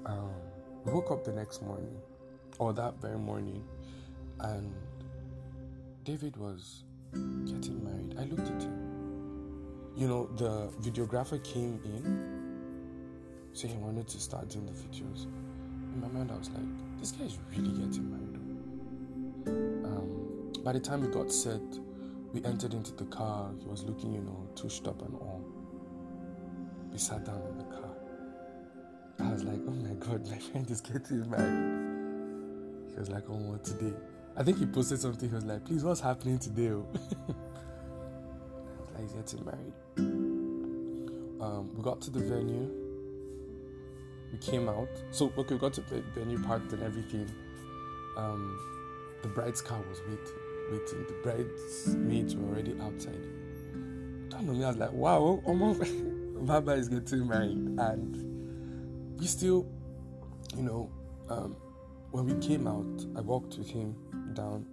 Um, 0.05 0.31
we 0.83 0.91
woke 0.91 1.11
up 1.11 1.23
the 1.23 1.31
next 1.31 1.61
morning, 1.61 1.97
or 2.59 2.73
that 2.73 3.01
very 3.01 3.17
morning, 3.17 3.63
and 4.39 4.73
David 6.03 6.37
was 6.37 6.83
getting 7.13 7.83
married. 7.83 8.15
I 8.19 8.25
looked 8.25 8.47
at 8.49 8.61
him. 8.61 8.81
You 9.95 10.07
know, 10.07 10.27
the 10.35 10.69
videographer 10.81 11.41
came 11.43 11.79
in 11.85 12.45
saying 13.53 13.73
he 13.73 13.79
wanted 13.79 14.07
to 14.09 14.19
start 14.19 14.49
doing 14.49 14.65
the 14.65 14.73
videos. 14.73 15.25
In 15.93 16.01
my 16.01 16.07
mind, 16.09 16.31
I 16.31 16.37
was 16.37 16.49
like, 16.49 16.99
this 16.99 17.11
guy 17.11 17.25
is 17.25 17.37
really 17.51 17.71
getting 17.71 18.11
married. 18.11 19.85
Um, 19.85 20.51
by 20.63 20.73
the 20.73 20.79
time 20.79 21.01
we 21.01 21.07
got 21.07 21.31
set, 21.31 21.61
we 22.35 22.43
entered 22.43 22.73
into 22.73 22.91
the 22.91 23.05
car. 23.05 23.49
He 23.61 23.65
was 23.65 23.83
looking, 23.85 24.11
you 24.11 24.19
know, 24.19 24.45
touched 24.57 24.85
up 24.89 25.01
and 25.01 25.15
all. 25.15 25.41
We 26.91 26.97
sat 26.97 27.23
down 27.23 27.41
in 27.49 27.57
the 27.57 27.63
car. 27.63 27.91
I 29.21 29.31
was 29.31 29.45
like, 29.45 29.61
oh 29.65 29.71
my 29.71 29.93
god, 29.93 30.29
my 30.29 30.37
friend 30.37 30.69
is 30.69 30.81
getting 30.81 31.29
married. 31.29 32.91
He 32.91 32.99
was 32.99 33.09
like, 33.09 33.23
oh, 33.29 33.37
what 33.37 33.63
today? 33.63 33.93
I 34.35 34.43
think 34.43 34.57
he 34.57 34.65
posted 34.65 34.99
something. 34.99 35.29
He 35.29 35.33
was 35.33 35.45
like, 35.45 35.63
please, 35.63 35.85
what's 35.85 36.01
happening 36.01 36.37
today? 36.37 36.71
Oh? 36.71 36.85
I 36.93 36.97
was 38.91 38.93
like, 38.95 39.01
he's 39.03 39.13
getting 39.13 39.45
married. 39.45 39.73
Um, 41.41 41.73
we 41.73 41.83
got 41.83 42.01
to 42.01 42.09
the 42.11 42.19
venue. 42.19 42.69
We 44.33 44.39
came 44.39 44.67
out. 44.67 44.89
So, 45.11 45.31
okay, 45.37 45.53
we 45.53 45.59
got 45.61 45.71
to 45.75 45.81
the 45.81 46.03
venue, 46.13 46.43
parked 46.43 46.73
and 46.73 46.83
everything. 46.83 47.31
Um, 48.17 48.59
the 49.21 49.29
bride's 49.29 49.61
car 49.61 49.79
was 49.89 50.01
waiting 50.01 50.44
The 50.69 51.15
bridesmaids 51.21 52.35
were 52.35 52.49
already 52.49 52.75
outside. 52.81 53.13
Me. 54.41 54.63
I 54.63 54.67
was 54.67 54.77
like, 54.77 54.91
wow, 54.91 55.41
almost 55.45 55.81
Baba 56.45 56.71
is 56.73 56.89
getting 56.89 57.27
married, 57.27 57.57
and 57.79 59.17
we 59.17 59.27
still, 59.27 59.65
you 60.55 60.63
know, 60.63 60.89
um, 61.29 61.55
when 62.11 62.25
we 62.25 62.33
came 62.45 62.67
out, 62.67 63.05
I 63.15 63.21
walked 63.21 63.57
with 63.57 63.69
him 63.69 63.95
down 64.33 64.65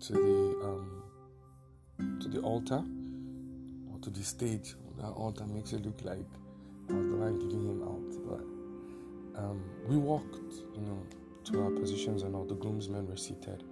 to 0.00 0.12
the 0.12 0.64
um, 0.64 1.02
to 2.20 2.28
the 2.28 2.40
altar 2.40 2.84
or 3.90 3.98
to 4.00 4.10
the 4.10 4.22
stage. 4.22 4.74
That 4.98 5.08
altar 5.08 5.46
makes 5.46 5.72
it 5.72 5.84
look 5.84 6.00
like 6.04 6.24
I 6.88 6.92
was 6.92 7.08
the 7.08 7.16
one 7.16 7.38
giving 7.38 7.64
him 7.64 7.82
out, 7.82 8.28
but 9.34 9.42
um, 9.42 9.64
we 9.88 9.96
walked, 9.96 10.54
you 10.74 10.82
know, 10.82 11.02
to 11.44 11.64
our 11.64 11.70
positions, 11.70 12.22
and 12.22 12.36
all 12.36 12.44
the 12.44 12.54
groomsmen 12.54 13.08
were 13.08 13.16
seated 13.16 13.64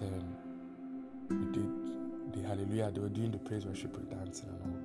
and 0.00 0.12
then 0.12 0.36
we 1.28 1.44
did 1.52 1.70
the 2.32 2.48
hallelujah. 2.48 2.90
They 2.90 3.00
were 3.00 3.08
doing 3.08 3.30
the 3.30 3.38
praise 3.38 3.64
worship 3.66 3.96
with 3.96 4.10
dancing 4.10 4.48
and 4.48 4.60
all. 4.62 4.80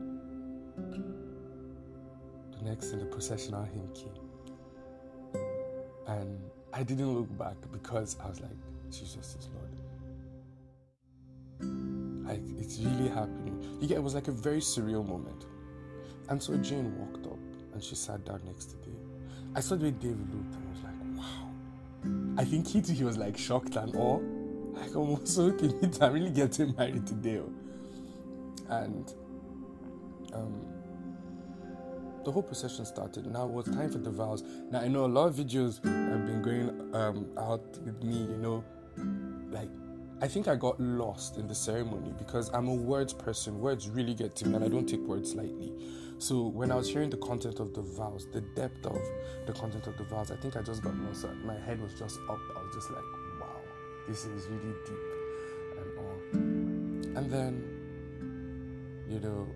The 2.57 2.69
next 2.69 2.89
thing, 2.89 2.99
the 2.99 3.05
processional 3.05 3.63
hymn 3.63 3.89
came. 3.93 4.11
And 6.07 6.39
I 6.73 6.83
didn't 6.83 7.13
look 7.13 7.37
back 7.37 7.55
because 7.71 8.17
I 8.23 8.27
was 8.27 8.39
like, 8.41 8.57
Jesus 8.91 9.35
is 9.35 9.49
Lord. 9.53 9.79
Like, 12.25 12.41
it's 12.59 12.79
really 12.79 13.09
happening. 13.09 13.77
You 13.81 13.87
get, 13.87 13.97
it 13.97 14.03
was 14.03 14.15
like 14.15 14.27
a 14.27 14.31
very 14.31 14.59
surreal 14.59 15.07
moment. 15.07 15.45
And 16.29 16.41
so 16.41 16.55
Jane 16.57 16.95
walked 16.99 17.25
up 17.25 17.39
and 17.73 17.83
she 17.83 17.95
sat 17.95 18.25
down 18.25 18.41
next 18.45 18.65
to 18.65 18.75
Dave. 18.77 18.95
I 19.55 19.61
saw 19.61 19.75
the 19.75 19.85
way 19.85 19.91
David 19.91 20.31
looked 20.33 20.53
and 20.55 20.67
I 20.67 20.71
was 20.71 20.83
like, 20.83 20.93
wow. 21.17 21.49
I 22.37 22.45
think 22.45 22.67
he 22.67 22.81
too, 22.81 22.93
he 22.93 23.03
was 23.03 23.17
like 23.17 23.37
shocked 23.37 23.75
and 23.75 23.95
awe. 23.95 24.19
Like, 24.79 24.95
oh, 24.95 25.19
so 25.23 25.43
okay, 25.43 25.73
I'm 26.01 26.13
really 26.13 26.31
getting 26.31 26.75
married 26.75 27.05
today. 27.05 27.39
Oh. 27.39 27.51
And 28.69 29.13
um, 30.33 30.61
the 32.23 32.31
whole 32.31 32.43
procession 32.43 32.85
started. 32.85 33.25
Now 33.25 33.45
it 33.45 33.51
was 33.51 33.65
time 33.65 33.89
for 33.89 33.97
the 33.97 34.11
vows. 34.11 34.43
Now 34.71 34.81
I 34.81 34.87
know 34.87 35.05
a 35.05 35.07
lot 35.07 35.27
of 35.27 35.35
videos 35.35 35.83
have 35.83 36.25
been 36.25 36.41
going 36.41 36.95
um, 36.95 37.27
out 37.37 37.65
with 37.83 38.03
me, 38.03 38.17
you 38.17 38.37
know, 38.37 38.63
like 39.51 39.69
I 40.21 40.27
think 40.27 40.49
I 40.49 40.55
got 40.55 40.79
lost 40.81 41.37
in 41.37 41.47
the 41.47 41.55
ceremony 41.55 42.13
because 42.17 42.49
I'm 42.53 42.67
a 42.67 42.73
words 42.73 43.13
person. 43.13 43.59
Words 43.59 43.87
really 43.89 44.13
get 44.13 44.35
to 44.37 44.47
me, 44.47 44.55
and 44.55 44.65
I 44.65 44.67
don't 44.67 44.85
take 44.85 44.99
words 44.99 45.33
lightly. 45.33 45.71
So 46.17 46.47
when 46.47 46.71
I 46.71 46.75
was 46.75 46.89
hearing 46.89 47.09
the 47.09 47.17
content 47.17 47.61
of 47.61 47.73
the 47.73 47.81
vows, 47.81 48.27
the 48.33 48.41
depth 48.41 48.85
of 48.85 49.01
the 49.47 49.53
content 49.53 49.87
of 49.87 49.97
the 49.97 50.03
vows, 50.03 50.29
I 50.29 50.35
think 50.35 50.57
I 50.57 50.61
just 50.61 50.83
got 50.83 50.93
lost. 50.97 51.25
My 51.45 51.57
head 51.57 51.81
was 51.81 51.93
just 51.93 52.19
up. 52.29 52.39
I 52.57 52.61
was 52.61 52.75
just 52.75 52.91
like, 52.91 53.01
"Wow, 53.01 53.18
this 54.09 54.25
is 54.25 54.47
really 54.47 54.73
deep," 54.85 55.05
and 55.77 55.97
all. 55.99 56.19
And 57.17 57.31
then, 57.31 57.53
you 59.07 59.19
know, 59.19 59.47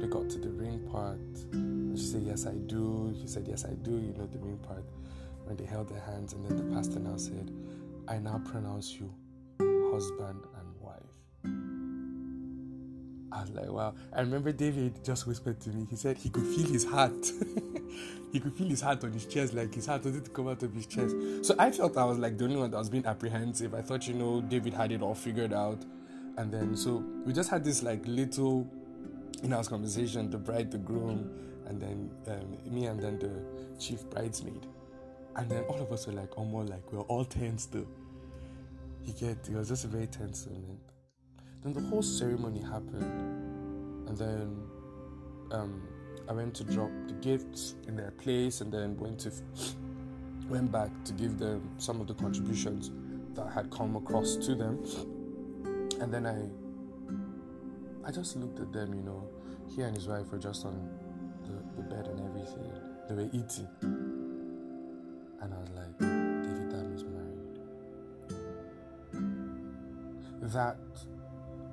they 0.00 0.06
got 0.06 0.30
to 0.30 0.38
the 0.38 0.50
ring 0.50 0.78
part. 0.90 1.18
And 1.52 1.98
she 1.98 2.04
said, 2.04 2.22
Yes, 2.22 2.46
I 2.46 2.52
do. 2.52 3.14
He 3.14 3.26
said, 3.26 3.46
Yes, 3.48 3.64
I 3.64 3.74
do. 3.74 3.92
You 3.92 4.14
know, 4.16 4.26
the 4.26 4.38
ring 4.38 4.58
part. 4.58 4.84
When 5.44 5.56
they 5.56 5.64
held 5.64 5.88
their 5.88 6.00
hands, 6.00 6.32
and 6.34 6.44
then 6.44 6.56
the 6.56 6.74
pastor 6.74 7.00
now 7.00 7.16
said, 7.16 7.50
I 8.06 8.18
now 8.18 8.40
pronounce 8.44 8.92
you 8.92 9.12
husband. 9.92 10.40
I 13.32 13.40
was 13.40 13.50
like, 13.50 13.70
wow. 13.70 13.94
I 14.12 14.20
remember 14.20 14.52
David 14.52 15.02
just 15.02 15.26
whispered 15.26 15.60
to 15.62 15.70
me. 15.70 15.86
He 15.88 15.96
said 15.96 16.18
he 16.18 16.28
could 16.28 16.46
feel 16.46 16.66
his 16.66 16.84
heart. 16.84 17.12
he 18.32 18.40
could 18.40 18.54
feel 18.54 18.68
his 18.68 18.82
heart 18.82 19.02
on 19.04 19.12
his 19.12 19.24
chest, 19.24 19.54
like 19.54 19.74
his 19.74 19.86
heart 19.86 20.04
wanted 20.04 20.24
to 20.26 20.30
come 20.30 20.48
out 20.48 20.62
of 20.62 20.74
his 20.74 20.86
chest. 20.86 21.14
So 21.42 21.54
I 21.58 21.70
felt 21.70 21.96
I 21.96 22.04
was 22.04 22.18
like 22.18 22.36
the 22.36 22.44
only 22.44 22.56
one 22.56 22.70
that 22.70 22.76
was 22.76 22.90
being 22.90 23.06
apprehensive. 23.06 23.74
I 23.74 23.80
thought, 23.80 24.06
you 24.06 24.14
know, 24.14 24.42
David 24.42 24.74
had 24.74 24.92
it 24.92 25.00
all 25.00 25.14
figured 25.14 25.52
out. 25.52 25.82
And 26.36 26.52
then, 26.52 26.76
so 26.76 27.04
we 27.24 27.32
just 27.32 27.48
had 27.48 27.64
this 27.64 27.82
like 27.82 28.02
little 28.06 28.70
in-house 29.42 29.68
conversation, 29.68 30.30
the 30.30 30.38
bride, 30.38 30.70
the 30.70 30.78
groom, 30.78 31.30
and 31.66 31.80
then 31.80 32.10
um, 32.28 32.74
me 32.74 32.86
and 32.86 33.00
then 33.00 33.18
the 33.18 33.78
chief 33.78 34.04
bridesmaid. 34.10 34.66
And 35.36 35.50
then 35.50 35.64
all 35.64 35.80
of 35.80 35.90
us 35.90 36.06
were 36.06 36.12
like, 36.12 36.36
almost 36.36 36.68
like 36.68 36.92
we 36.92 36.98
are 36.98 37.02
all 37.02 37.24
tense 37.24 37.64
though. 37.64 37.86
You 39.04 39.14
get, 39.14 39.48
it 39.48 39.56
was 39.56 39.68
just 39.68 39.86
a 39.86 39.88
very 39.88 40.06
tense 40.06 40.46
moment. 40.46 40.91
Then 41.62 41.72
the 41.72 41.80
whole 41.80 42.02
ceremony 42.02 42.60
happened, 42.60 44.08
and 44.08 44.18
then 44.18 44.56
um, 45.52 45.82
I 46.28 46.32
went 46.32 46.54
to 46.56 46.64
drop 46.64 46.90
the 47.06 47.14
gifts 47.14 47.76
in 47.86 47.96
their 47.96 48.10
place, 48.12 48.60
and 48.60 48.72
then 48.72 48.96
went 48.96 49.20
to 49.20 49.32
went 50.48 50.72
back 50.72 50.90
to 51.04 51.12
give 51.12 51.38
them 51.38 51.68
some 51.78 52.00
of 52.00 52.06
the 52.06 52.14
contributions 52.14 52.90
that 53.34 53.50
had 53.52 53.70
come 53.70 53.96
across 53.96 54.36
to 54.36 54.54
them, 54.54 54.84
and 56.00 56.12
then 56.12 56.26
I 56.26 56.48
I 58.04 58.10
just 58.10 58.36
looked 58.36 58.58
at 58.58 58.72
them, 58.72 58.94
you 58.94 59.02
know. 59.02 59.28
He 59.74 59.82
and 59.82 59.94
his 59.94 60.08
wife 60.08 60.30
were 60.32 60.38
just 60.38 60.66
on 60.66 60.90
the, 61.44 61.80
the 61.80 61.88
bed 61.88 62.08
and 62.08 62.20
everything. 62.20 62.72
They 63.08 63.14
were 63.14 63.30
eating. 63.32 63.68
And 65.40 65.54
I 65.54 65.58
was 65.58 65.70
like. 65.70 66.12
That 70.52 70.76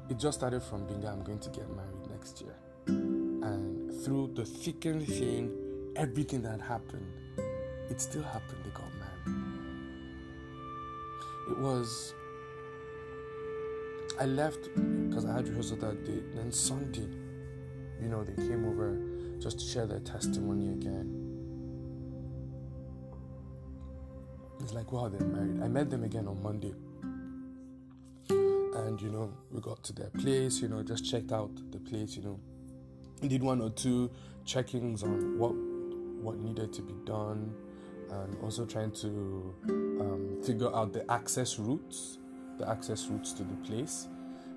it 0.10 0.18
just 0.18 0.40
started 0.40 0.62
from 0.62 0.86
being 0.88 1.06
I'm 1.06 1.24
going 1.24 1.40
to 1.40 1.50
get 1.50 1.70
married 1.76 2.10
next 2.10 2.42
year. 2.42 2.56
And 2.88 3.92
through 4.04 4.32
the 4.36 4.46
thick 4.46 4.86
and 4.86 5.06
thin, 5.06 5.94
everything 5.96 6.42
that 6.44 6.60
happened, 6.62 7.06
it 7.90 8.02
still 8.02 8.24
happened. 8.24 8.58
They 8.64 8.72
got 8.72 8.92
married. 8.96 9.46
It 11.52 11.58
was 11.58 12.14
I 14.20 14.26
left 14.26 14.70
because 15.08 15.26
I 15.26 15.34
had 15.34 15.48
rehearsal 15.48 15.78
that 15.78 16.04
day. 16.06 16.22
Then 16.36 16.52
Sunday, 16.52 17.08
you 18.02 18.10
know, 18.10 18.24
they 18.24 18.36
came 18.36 18.66
over 18.66 19.00
just 19.40 19.60
to 19.60 19.66
share 19.66 19.88
their 19.88 20.00
testimony 20.00 20.70
again. 20.74 21.16
It's 24.60 24.74
like, 24.74 24.92
wow, 24.92 25.08
they're 25.08 25.26
married. 25.26 25.64
I 25.64 25.68
met 25.70 25.90
them 25.90 26.04
again 26.04 26.28
on 26.28 26.44
Monday. 26.44 26.74
And, 28.90 29.00
you 29.00 29.12
know, 29.12 29.32
we 29.52 29.62
got 29.62 29.84
to 29.84 29.94
their 29.94 30.10
place, 30.10 30.62
you 30.62 30.68
know, 30.68 30.82
just 30.82 31.06
checked 31.06 31.32
out 31.32 31.52
the 31.72 31.78
place, 31.78 32.16
you 32.16 32.24
know, 32.24 32.40
did 33.22 33.44
one 33.44 33.62
or 33.62 33.70
two 33.70 34.10
checkings 34.46 35.04
on 35.04 35.38
what 35.38 35.54
what 36.24 36.40
needed 36.40 36.74
to 36.74 36.82
be 36.82 36.94
done 37.06 37.54
and 38.10 38.36
also 38.42 38.66
trying 38.66 38.92
to 38.92 39.54
um, 39.70 40.42
figure 40.44 40.76
out 40.76 40.92
the 40.92 41.06
access 41.12 41.60
routes 41.60 42.18
the 42.58 42.68
access 42.68 43.06
routes 43.08 43.32
to 43.34 43.44
the 43.44 43.56
place. 43.58 44.08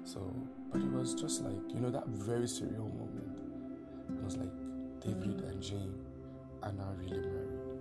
So, 0.05 0.35
but 0.73 0.81
it 0.81 0.90
was 0.90 1.14
just 1.14 1.42
like, 1.42 1.75
you 1.75 1.81
know, 1.81 1.90
that 1.90 2.07
very 2.09 2.47
surreal 2.47 2.88
moment. 2.88 3.38
It 4.09 4.25
was 4.25 4.38
like 4.38 4.51
David 5.01 5.42
and 5.42 5.62
Jane 5.62 5.95
are 6.62 6.73
now 6.73 6.88
really 6.99 7.21
married. 7.21 7.71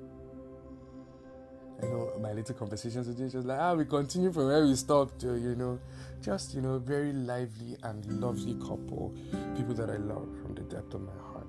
You 1.82 1.90
know, 1.90 2.14
my 2.22 2.32
little 2.34 2.56
conversations 2.56 3.08
with 3.08 3.18
Jane, 3.18 3.30
just 3.30 3.48
like, 3.48 3.60
ah, 3.60 3.74
we 3.74 3.86
continue 3.86 4.32
from 4.32 4.48
where 4.48 4.64
we 4.66 4.76
stopped, 4.76 5.24
uh, 5.24 5.34
you 5.34 5.56
know, 5.56 5.80
just, 6.22 6.54
you 6.54 6.62
know, 6.62 6.78
very 6.78 7.12
lively 7.12 7.76
and 7.84 8.06
lovely 8.22 8.54
couple, 8.56 9.14
people 9.56 9.74
that 9.74 9.90
I 9.90 9.98
love 9.98 10.30
from 10.42 10.54
the 10.54 10.62
depth 10.62 10.94
of 10.94 11.02
my 11.02 11.12
heart. 11.34 11.48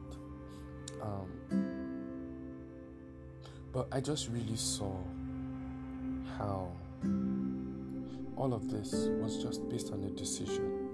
Um, 1.02 1.28
but 3.72 3.88
I 3.92 4.00
just 4.00 4.28
really 4.28 4.56
saw 4.56 4.94
how 6.38 6.70
all 8.36 8.54
of 8.54 8.70
this 8.70 9.08
was 9.20 9.42
just 9.42 9.68
based 9.68 9.92
on 9.92 10.02
a 10.04 10.10
decision. 10.10 10.88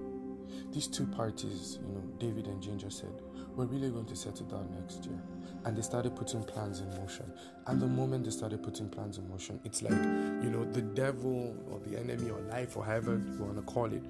These 0.72 0.88
two 0.88 1.07
parties, 1.07 1.79
you 1.81 1.94
know, 1.94 2.03
David 2.18 2.46
and 2.46 2.61
Ginger 2.61 2.90
said, 2.90 3.22
we're 3.59 3.66
really 3.66 3.90
going 3.90 4.07
to 4.07 4.14
settle 4.14 4.47
down 4.47 4.71
next 4.81 5.05
year. 5.05 5.18
And 5.64 5.77
they 5.77 5.83
started 5.83 6.14
putting 6.14 6.44
plans 6.44 6.79
in 6.79 6.88
motion. 6.90 7.25
And 7.66 7.83
the 7.83 7.88
moment 7.88 8.25
they 8.25 8.31
started 8.31 8.62
putting 8.62 8.88
plans 8.88 9.18
in 9.18 9.29
motion, 9.29 9.59
it's 9.64 9.83
like, 9.83 10.01
you 10.01 10.49
know, 10.49 10.64
the 10.64 10.83
devil 10.83 11.57
or 11.68 11.81
the 11.81 11.99
enemy 11.99 12.31
or 12.31 12.40
life 12.42 12.77
or 12.77 12.85
however 12.85 13.21
you 13.37 13.44
want 13.44 13.57
to 13.57 13.62
call 13.62 13.92
it, 13.92 14.05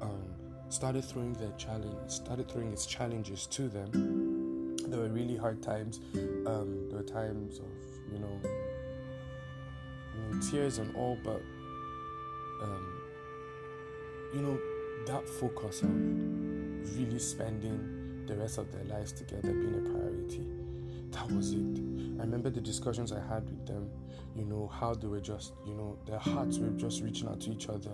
um, 0.00 0.22
started 0.68 1.04
throwing 1.04 1.32
their 1.32 1.50
challenge, 1.58 1.98
started 2.06 2.48
throwing 2.48 2.72
its 2.72 2.86
challenges 2.86 3.48
to 3.48 3.68
them. 3.68 4.76
There 4.88 5.00
were 5.00 5.08
really 5.08 5.36
hard 5.36 5.60
times. 5.60 5.98
Um, 6.46 6.86
there 6.88 6.98
were 6.98 7.02
times 7.02 7.58
of, 7.58 8.12
you 8.12 8.20
know, 8.20 8.40
tears 10.48 10.78
and 10.78 10.94
all, 10.94 11.18
but 11.24 11.42
um, 12.62 13.02
you 14.32 14.42
know, 14.42 14.56
that 15.06 15.28
focus 15.28 15.82
of 15.82 15.90
really 16.96 17.18
spending 17.18 18.01
the 18.26 18.36
rest 18.36 18.58
of 18.58 18.72
their 18.72 18.84
lives 18.84 19.12
together 19.12 19.52
being 19.52 19.74
a 19.74 19.90
priority. 19.90 20.46
That 21.10 21.30
was 21.30 21.52
it. 21.52 21.78
I 22.18 22.24
remember 22.24 22.50
the 22.50 22.60
discussions 22.60 23.12
I 23.12 23.20
had 23.20 23.44
with 23.44 23.66
them, 23.66 23.90
you 24.34 24.44
know, 24.44 24.66
how 24.68 24.94
they 24.94 25.06
were 25.06 25.20
just, 25.20 25.52
you 25.66 25.74
know, 25.74 25.98
their 26.06 26.18
hearts 26.18 26.58
were 26.58 26.70
just 26.70 27.02
reaching 27.02 27.28
out 27.28 27.40
to 27.42 27.50
each 27.50 27.68
other. 27.68 27.90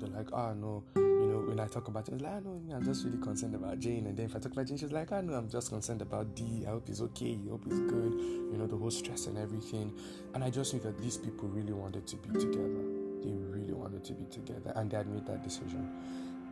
They're 0.00 0.08
like, 0.08 0.28
ah, 0.32 0.50
oh, 0.50 0.54
no, 0.54 0.84
you 0.96 1.28
know, 1.28 1.44
when 1.46 1.60
I 1.60 1.66
talk 1.66 1.88
about 1.88 2.08
it, 2.08 2.20
like, 2.20 2.32
ah, 2.32 2.40
no, 2.40 2.74
I'm 2.74 2.84
just 2.84 3.04
really 3.04 3.18
concerned 3.18 3.54
about 3.54 3.78
Jane. 3.78 4.06
And 4.06 4.16
then 4.16 4.26
if 4.26 4.36
I 4.36 4.38
talk 4.38 4.52
about 4.52 4.66
Jane, 4.66 4.78
she's 4.78 4.92
like, 4.92 5.12
ah, 5.12 5.20
no, 5.20 5.34
I'm 5.34 5.50
just 5.50 5.68
concerned 5.68 6.00
about 6.00 6.34
D. 6.34 6.64
I 6.66 6.70
hope 6.70 6.88
he's 6.88 7.02
okay. 7.02 7.38
I 7.46 7.50
hope 7.50 7.64
he's 7.64 7.80
good. 7.80 8.14
You 8.14 8.56
know, 8.56 8.66
the 8.66 8.76
whole 8.76 8.90
stress 8.90 9.26
and 9.26 9.36
everything. 9.36 9.92
And 10.34 10.42
I 10.42 10.50
just 10.50 10.72
knew 10.72 10.80
that 10.80 10.98
these 10.98 11.18
people 11.18 11.48
really 11.48 11.72
wanted 11.74 12.06
to 12.06 12.16
be 12.16 12.38
together 12.38 13.02
they 13.22 13.30
really 13.30 13.72
wanted 13.72 14.04
to 14.04 14.12
be 14.12 14.24
together 14.24 14.72
and 14.76 14.90
they 14.90 14.96
had 14.96 15.06
made 15.06 15.26
that 15.26 15.42
decision. 15.42 15.88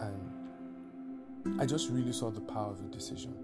And 0.00 0.30
I 1.58 1.66
just 1.66 1.90
really 1.90 2.12
saw 2.12 2.30
the 2.30 2.40
power 2.40 2.70
of 2.70 2.80
a 2.80 2.88
decision. 2.88 3.34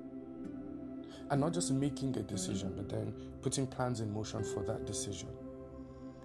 And 1.31 1.41
not 1.41 1.53
just 1.53 1.73
making 1.73 2.17
a 2.17 2.23
decision, 2.23 2.73
but 2.77 2.89
then 2.89 3.13
putting 3.43 3.67
plans 3.67 4.01
in 4.01 4.13
motion 4.13 4.45
for 4.45 4.63
that 4.65 4.87
decision. 4.87 5.29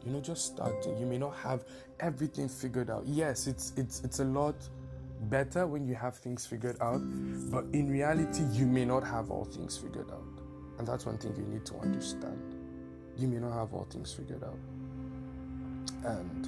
You 0.06 0.12
know, 0.12 0.22
just 0.22 0.46
starting. 0.46 0.98
You 0.98 1.06
may 1.06 1.18
not 1.18 1.36
have 1.38 1.64
everything 2.00 2.50
figured 2.50 2.90
out. 2.90 3.04
Yes, 3.06 3.48
it's 3.48 3.74
it's 3.78 4.02
it's 4.04 4.20
a 4.20 4.26
lot 4.26 4.56
better 5.24 5.68
when 5.68 5.88
you 5.88 5.94
have 5.96 6.16
things 6.18 6.46
figured 6.46 6.78
out, 6.82 7.02
but 7.52 7.66
in 7.74 7.90
reality, 7.90 8.44
you 8.52 8.66
may 8.66 8.86
not 8.86 9.04
have 9.04 9.30
all 9.30 9.46
things 9.46 9.78
figured 9.78 10.10
out. 10.12 10.24
And 10.80 10.88
that's 10.88 11.06
one 11.06 11.18
thing 11.18 11.36
you 11.36 11.44
need 11.44 11.66
to 11.68 11.76
understand. 11.76 12.56
You 13.18 13.28
may 13.28 13.38
not 13.38 13.54
have 13.54 13.74
all 13.74 13.86
things 13.90 14.12
figured 14.14 14.44
out. 14.44 14.58
And 16.04 16.48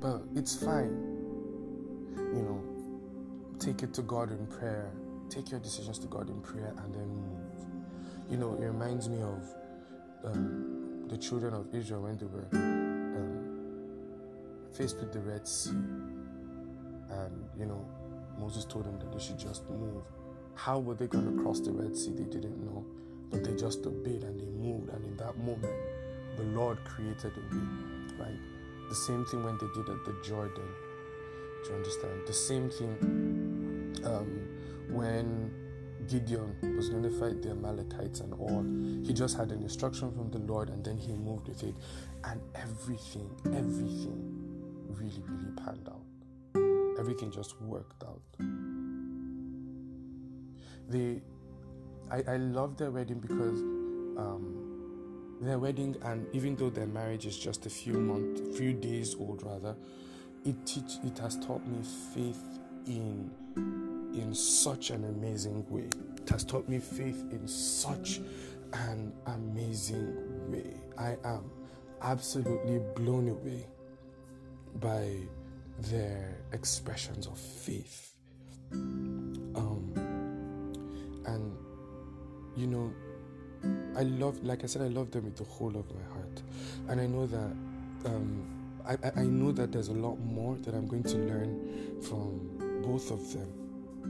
but 0.00 0.22
it's 0.34 0.56
fine. 0.56 1.16
You 2.16 2.42
know, 2.42 2.77
take 3.58 3.82
it 3.82 3.92
to 3.94 4.02
God 4.02 4.30
in 4.30 4.46
prayer. 4.46 4.90
Take 5.28 5.50
your 5.50 5.60
decisions 5.60 5.98
to 6.00 6.06
God 6.06 6.30
in 6.30 6.40
prayer 6.40 6.72
and 6.78 6.94
then 6.94 7.08
move. 7.08 7.48
You 8.30 8.36
know, 8.36 8.54
it 8.54 8.64
reminds 8.64 9.08
me 9.08 9.20
of 9.22 9.42
um, 10.24 11.06
the 11.08 11.16
children 11.18 11.54
of 11.54 11.74
Israel 11.74 12.02
when 12.02 12.16
they 12.18 12.26
were 12.26 12.46
um, 12.52 13.58
faced 14.72 14.98
with 14.98 15.12
the 15.12 15.20
Red 15.20 15.46
Sea. 15.46 15.70
And, 15.70 17.48
you 17.58 17.66
know, 17.66 17.84
Moses 18.38 18.64
told 18.64 18.84
them 18.84 18.98
that 18.98 19.12
they 19.12 19.22
should 19.22 19.38
just 19.38 19.68
move. 19.70 20.02
How 20.54 20.78
were 20.78 20.94
they 20.94 21.06
going 21.06 21.36
to 21.36 21.42
cross 21.42 21.60
the 21.60 21.72
Red 21.72 21.96
Sea? 21.96 22.12
They 22.12 22.24
didn't 22.24 22.64
know. 22.64 22.84
But 23.30 23.44
they 23.44 23.54
just 23.54 23.84
obeyed 23.86 24.22
and 24.22 24.40
they 24.40 24.46
moved. 24.46 24.90
And 24.90 25.04
in 25.04 25.16
that 25.18 25.36
moment, 25.38 25.74
the 26.36 26.44
Lord 26.44 26.82
created 26.84 27.32
a 27.36 27.54
way, 27.54 27.62
right? 28.18 28.38
The 28.88 28.94
same 28.94 29.24
thing 29.26 29.44
when 29.44 29.58
they 29.58 29.66
did 29.74 29.88
at 29.88 30.04
the 30.04 30.16
Jordan. 30.24 30.68
Do 31.64 31.70
you 31.70 31.76
understand? 31.76 32.26
The 32.26 32.32
same 32.32 32.70
thing 32.70 33.47
um, 34.04 34.48
when 34.90 35.50
Gideon 36.08 36.56
was 36.76 36.88
going 36.88 37.02
to 37.02 37.10
fight 37.10 37.42
the 37.42 37.50
Amalekites 37.50 38.20
and 38.20 38.32
all. 38.34 38.62
He 39.06 39.12
just 39.12 39.36
had 39.36 39.50
an 39.52 39.62
instruction 39.62 40.10
from 40.12 40.30
the 40.30 40.38
Lord 40.38 40.70
and 40.70 40.84
then 40.84 40.96
he 40.96 41.12
moved 41.12 41.48
with 41.48 41.62
it. 41.62 41.74
And 42.24 42.40
everything, 42.54 43.30
everything 43.46 44.38
really, 44.88 45.22
really 45.26 45.52
panned 45.56 45.88
out. 45.88 46.98
Everything 46.98 47.30
just 47.30 47.60
worked 47.60 48.02
out. 48.04 48.22
They, 50.88 51.20
I, 52.10 52.22
I 52.26 52.36
love 52.38 52.76
their 52.76 52.90
wedding 52.90 53.20
because 53.20 53.60
um, 54.18 54.68
their 55.40 55.58
wedding, 55.58 55.96
and 56.02 56.26
even 56.34 56.56
though 56.56 56.70
their 56.70 56.86
marriage 56.86 57.26
is 57.26 57.38
just 57.38 57.66
a 57.66 57.70
few 57.70 57.94
months, 57.94 58.56
few 58.56 58.72
days 58.72 59.14
old 59.14 59.42
rather, 59.44 59.76
it 60.44 60.66
teach 60.66 60.98
it 61.04 61.18
has 61.18 61.36
taught 61.44 61.66
me 61.66 61.82
faith 62.14 62.57
in 62.88 63.30
in 64.14 64.34
such 64.34 64.90
an 64.90 65.04
amazing 65.04 65.64
way. 65.68 65.88
It 66.16 66.28
has 66.30 66.44
taught 66.44 66.68
me 66.68 66.78
faith 66.78 67.24
in 67.30 67.46
such 67.46 68.20
an 68.72 69.12
amazing 69.26 70.50
way. 70.50 70.80
I 70.96 71.16
am 71.24 71.50
absolutely 72.02 72.80
blown 72.96 73.28
away 73.28 73.66
by 74.80 75.14
their 75.90 76.38
expressions 76.52 77.26
of 77.26 77.38
faith. 77.38 78.12
Um, 78.72 79.92
and 81.26 81.56
you 82.56 82.66
know, 82.66 82.92
I 83.96 84.02
love, 84.02 84.42
like 84.44 84.64
I 84.64 84.66
said, 84.66 84.82
I 84.82 84.88
love 84.88 85.10
them 85.10 85.24
with 85.24 85.36
the 85.36 85.44
whole 85.44 85.76
of 85.76 85.86
my 85.94 86.02
heart, 86.14 86.42
and 86.88 87.00
I 87.00 87.06
know 87.06 87.26
that. 87.26 87.52
Um, 88.04 88.54
I, 88.88 88.96
I 89.16 89.24
know 89.24 89.52
that 89.52 89.70
there's 89.70 89.88
a 89.88 89.92
lot 89.92 90.18
more 90.18 90.56
that 90.56 90.74
I'm 90.74 90.86
going 90.86 91.02
to 91.02 91.16
learn 91.16 92.00
from 92.00 92.57
both 92.82 93.10
of 93.10 93.32
them 93.32 93.52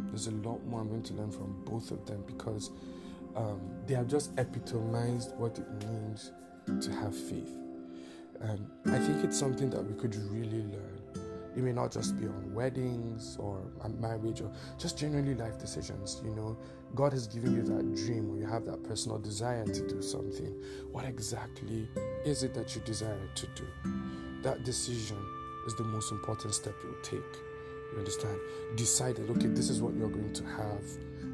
there's 0.06 0.26
a 0.26 0.32
lot 0.32 0.64
more 0.66 0.80
I'm 0.80 0.88
going 0.88 1.02
to 1.02 1.14
learn 1.14 1.30
from 1.30 1.62
both 1.64 1.90
of 1.90 2.04
them 2.06 2.22
because 2.26 2.70
um, 3.36 3.60
they 3.86 3.94
have 3.94 4.08
just 4.08 4.32
epitomized 4.38 5.34
what 5.36 5.58
it 5.58 5.68
means 5.86 6.32
to 6.84 6.92
have 6.92 7.16
faith. 7.16 7.56
And 8.40 8.66
I 8.86 8.98
think 8.98 9.24
it's 9.24 9.38
something 9.38 9.70
that 9.70 9.82
we 9.84 9.94
could 9.94 10.14
really 10.30 10.62
learn. 10.62 11.00
It 11.56 11.62
may 11.62 11.72
not 11.72 11.90
just 11.90 12.18
be 12.20 12.26
on 12.26 12.54
weddings 12.54 13.36
or 13.40 13.60
marriage 13.98 14.40
or 14.40 14.52
just 14.78 14.96
generally 14.96 15.34
life 15.34 15.58
decisions. 15.58 16.20
You 16.24 16.34
know, 16.34 16.56
God 16.94 17.12
has 17.12 17.26
given 17.26 17.54
you 17.54 17.62
that 17.62 17.96
dream 17.96 18.30
or 18.30 18.36
you 18.36 18.46
have 18.46 18.64
that 18.66 18.84
personal 18.84 19.18
desire 19.18 19.64
to 19.64 19.88
do 19.88 20.00
something. 20.00 20.54
What 20.92 21.04
exactly 21.04 21.88
is 22.24 22.44
it 22.44 22.54
that 22.54 22.76
you 22.76 22.82
desire 22.82 23.28
to 23.34 23.46
do? 23.56 23.66
That 24.42 24.64
decision 24.64 25.18
is 25.66 25.74
the 25.74 25.84
most 25.84 26.12
important 26.12 26.54
step 26.54 26.74
you'll 26.84 27.02
take. 27.02 27.47
You 27.92 27.98
understand? 27.98 28.38
Decided, 28.76 29.30
okay, 29.30 29.48
this 29.48 29.70
is 29.70 29.80
what 29.80 29.94
you're 29.94 30.10
going 30.10 30.32
to 30.32 30.44
have. 30.44 30.82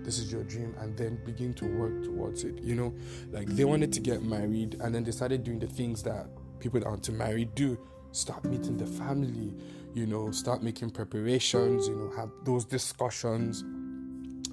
This 0.05 0.19
is 0.19 0.31
your 0.31 0.45
dream, 0.45 0.75
and 0.81 0.97
then 0.97 1.19
begin 1.25 1.55
to 1.55 1.65
work 1.65 2.05
towards 2.05 2.45
it. 2.45 2.59
You 2.61 2.75
know, 2.75 2.95
like 3.33 3.49
they 3.49 3.65
wanted 3.65 3.93
to 3.95 4.01
get 4.01 4.23
married, 4.23 4.77
and 4.81 4.95
then 4.95 5.03
they 5.03 5.11
started 5.11 5.45
doing 5.45 5.59
the 5.59 5.67
things 5.67 6.03
that 6.03 6.27
people 6.61 6.81
that 6.81 6.89
want 6.89 7.03
to 7.05 7.13
marry 7.13 7.47
do. 7.47 7.79
Start 8.13 8.45
meeting 8.45 8.77
the 8.77 8.87
family, 8.87 9.55
you 9.93 10.07
know, 10.07 10.31
start 10.31 10.63
making 10.63 10.91
preparations, 10.91 11.89
you 11.89 11.97
know, 11.97 12.13
have 12.17 12.31
those 12.45 12.65
discussions. 12.65 13.65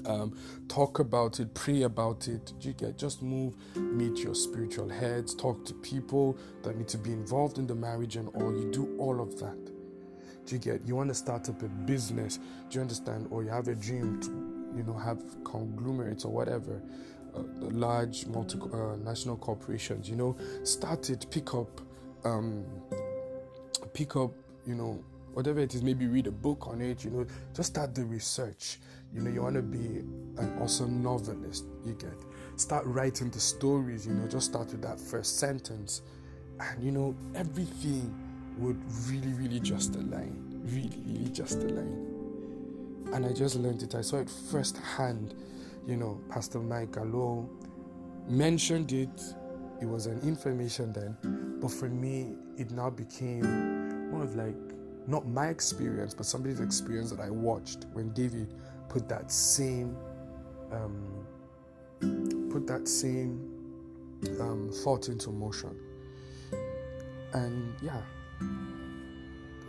Um, 0.05 0.35
talk 0.67 0.97
about 0.97 1.39
it, 1.39 1.53
pray 1.53 1.83
about 1.83 2.27
it. 2.27 2.53
You 2.61 2.73
get 2.73 2.97
just 2.97 3.21
move, 3.21 3.55
meet 3.75 4.17
your 4.17 4.33
spiritual 4.33 4.89
heads, 4.89 5.35
talk 5.35 5.63
to 5.65 5.75
people 5.75 6.37
that 6.63 6.75
need 6.75 6.87
to 6.87 6.97
be 6.97 7.11
involved 7.11 7.59
in 7.59 7.67
the 7.67 7.75
marriage 7.75 8.15
and 8.15 8.29
all. 8.29 8.51
You 8.51 8.71
do 8.71 8.95
all 8.97 9.21
of 9.21 9.37
that. 9.39 9.70
Do 10.45 10.55
you 10.55 10.59
get? 10.59 10.81
You 10.85 10.95
want 10.95 11.09
to 11.09 11.15
start 11.15 11.47
up 11.49 11.61
a 11.61 11.67
business? 11.67 12.37
Do 12.69 12.75
you 12.75 12.81
understand? 12.81 13.27
Or 13.29 13.43
you 13.43 13.49
have 13.49 13.67
a 13.67 13.75
dream 13.75 14.19
to, 14.21 14.29
you 14.75 14.83
know, 14.83 14.97
have 14.97 15.21
conglomerates 15.43 16.25
or 16.25 16.31
whatever, 16.31 16.81
uh, 17.35 17.41
large 17.59 18.25
multinational 18.25 19.33
uh, 19.33 19.35
corporations. 19.37 20.09
You 20.09 20.15
know, 20.15 20.37
start 20.63 21.09
it. 21.09 21.25
Pick 21.29 21.53
up, 21.53 21.81
um, 22.25 22.65
pick 23.93 24.15
up. 24.15 24.31
You 24.65 24.75
know, 24.75 25.03
whatever 25.33 25.59
it 25.59 25.73
is. 25.73 25.83
Maybe 25.83 26.07
read 26.07 26.27
a 26.27 26.31
book 26.31 26.67
on 26.67 26.81
it. 26.81 27.03
You 27.03 27.11
know, 27.11 27.27
just 27.53 27.73
start 27.73 27.93
the 27.95 28.03
research. 28.03 28.79
You 29.13 29.21
know, 29.21 29.29
you 29.29 29.41
want 29.41 29.55
to 29.55 29.61
be 29.61 29.99
an 30.41 30.57
awesome 30.59 31.03
novelist. 31.03 31.65
You 31.85 31.93
get. 31.93 32.13
Start 32.55 32.85
writing 32.85 33.29
the 33.29 33.39
stories. 33.39 34.07
You 34.07 34.13
know, 34.13 34.27
just 34.27 34.47
start 34.47 34.71
with 34.71 34.81
that 34.81 34.99
first 34.99 35.39
sentence, 35.39 36.01
and 36.59 36.83
you 36.83 36.91
know 36.91 37.15
everything 37.35 38.30
would 38.57 38.79
really, 39.07 39.33
really 39.33 39.59
just 39.59 39.95
align. 39.95 40.61
Really, 40.65 41.01
really 41.05 41.31
just 41.31 41.59
align. 41.59 42.07
And 43.13 43.25
I 43.25 43.33
just 43.33 43.55
learned 43.55 43.83
it. 43.83 43.95
I 43.95 44.01
saw 44.01 44.17
it 44.17 44.29
firsthand. 44.29 45.33
You 45.87 45.97
know, 45.97 46.21
Pastor 46.29 46.59
Mike 46.59 46.91
Alao 46.91 47.49
mentioned 48.27 48.91
it. 48.91 49.21
It 49.81 49.85
was 49.85 50.05
an 50.05 50.19
information 50.21 50.93
then. 50.93 51.17
But 51.59 51.71
for 51.71 51.89
me, 51.89 52.35
it 52.57 52.71
now 52.71 52.89
became 52.89 54.11
more 54.11 54.23
of 54.23 54.35
like 54.35 54.55
not 55.07 55.27
my 55.27 55.47
experience, 55.47 56.13
but 56.13 56.25
somebody's 56.25 56.59
experience 56.59 57.11
that 57.11 57.19
I 57.19 57.29
watched 57.29 57.85
when 57.93 58.13
David 58.13 58.53
put 58.89 59.09
that 59.09 59.31
same 59.31 59.97
um, 60.71 61.25
put 62.51 62.67
that 62.67 62.87
same 62.87 63.49
um, 64.39 64.71
thought 64.83 65.09
into 65.09 65.29
motion. 65.29 65.75
And 67.33 67.73
yeah, 67.81 68.01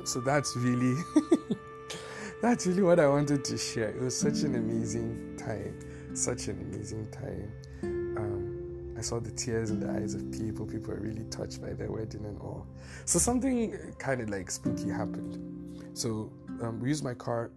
so 0.04 0.20
that's 0.20 0.56
really 0.56 1.00
that's 2.42 2.66
really 2.66 2.82
what 2.82 2.98
I 2.98 3.08
wanted 3.08 3.44
to 3.44 3.56
share. 3.56 3.90
It 3.90 4.00
was 4.00 4.16
such 4.16 4.40
an 4.42 4.56
amazing 4.56 5.37
time, 5.38 5.78
such 6.14 6.48
an 6.48 6.61
amazing 6.61 7.08
time. 7.11 7.52
Um, 8.16 8.94
I 8.98 9.00
saw 9.00 9.20
the 9.20 9.30
tears 9.30 9.70
in 9.70 9.80
the 9.80 9.90
eyes 9.90 10.14
of 10.14 10.30
people. 10.32 10.66
People 10.66 10.94
were 10.94 11.00
really 11.00 11.24
touched 11.24 11.62
by 11.62 11.72
their 11.72 11.90
wedding 11.90 12.24
and 12.24 12.38
all. 12.40 12.66
So 13.04 13.18
something 13.18 13.94
kind 13.98 14.20
of 14.20 14.28
like 14.28 14.50
spooky 14.50 14.90
happened. 14.90 15.38
So 15.94 16.32
um, 16.62 16.80
we 16.80 16.88
used 16.88 17.04
my 17.04 17.14
car 17.14 17.50